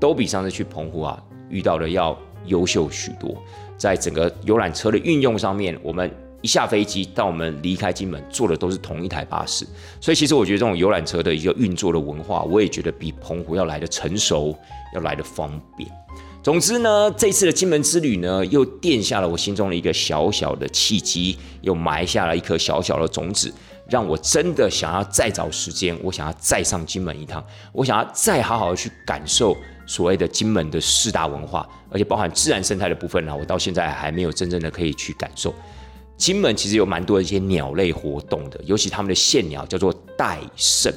[0.00, 1.16] 都比上次去澎湖啊
[1.48, 3.40] 遇到的要优秀许多。
[3.76, 6.10] 在整个游览车的运用上面，我们
[6.46, 9.66] 一下飞机到我们离开金门，坐的都是同一台巴士。
[10.00, 14.56] 所以其实我觉得这种游览车的一个运作的文化，我也觉得比澎湖要来的成熟，
[14.94, 15.90] 要来的方便。
[16.44, 23.52] 总之呢，这次的金门之旅呢，又垫下了我心中的一个小小的契机，又埋下了一颗小小的种子，
[23.90, 35.52] 让我真的想要再找时间，我想要再上金门一趟，我想要再好好的去感受所谓的金门的四大文化，而且包含自然生态的部分呢，我到现在还没有真正的可以去感受。
[36.16, 40.92] 金门其实有蛮多的一些鸟类活动的，尤其他们的县鸟叫做戴胜，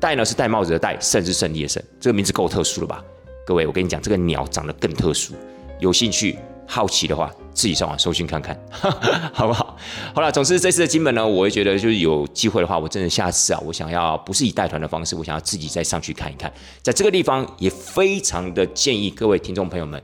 [0.00, 3.02] 戴呢是戴帽子的戴，胜是胜利的胜，这个名字够特殊了吧？
[3.46, 5.34] 各位，我跟你讲，这个鸟长得更特殊。
[5.78, 8.58] 有兴趣、好奇的话，自己上网搜寻看看，
[9.32, 9.76] 好不好？
[10.14, 16.52] 好了，总之这次的金门呢，我会觉得就是有机会的话，我真的下次啊，我想要不是以带团的方式，我想要自己再上去看一看。
[16.82, 20.02] 在这个地方也非常的建议各位听众朋友们，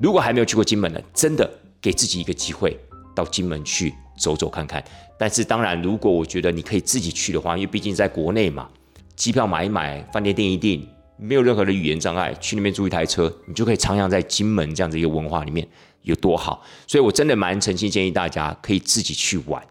[0.00, 1.50] 如果还没有去过金门的，真的
[1.80, 2.78] 给自己一个机会
[3.14, 4.82] 到金门去走走看看。
[5.18, 8.68] 但是当然，如果我觉得你可以自己去的话，因为毕竟在国内嘛，
[9.14, 10.86] 机票买一买，饭店订一订。
[11.16, 15.64] 没有任何的语言障碍，去那边租一台车，你就可以徜徉在金门这样子一个文化里面，
[16.02, 16.60] 有多好？
[16.88, 19.62] 所以我真的蛮诚心建议大家可以自己去玩。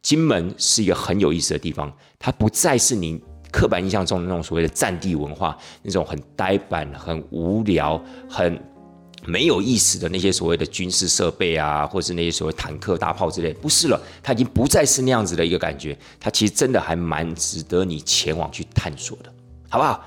[0.00, 8.00] 金门是一个很有意思的地方，它不再是你刻板印象中的那种所谓的战地文化，那种很呆板、很无聊、
[8.30, 8.56] 很
[9.24, 15.96] 没有意思的那些所谓的军事设备啊，或是那些所谓坦克、大炮之类，不是了，它已经不再是那样子的一个感觉。
[16.18, 19.32] 它其实真的还蛮值得你前往去探索的，
[19.68, 20.04] 好不好？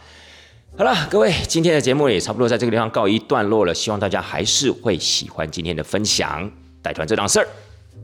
[0.78, 3.74] 好了，各位，今天的节目也差不多在这个地方告一段落了。
[3.74, 6.52] 希望大家还是会喜欢今天的分享，
[6.82, 7.48] 带团这档事儿，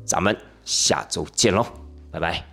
[0.05, 0.33] 咱们
[0.63, 1.65] 下周见喽，
[2.09, 2.50] 拜拜。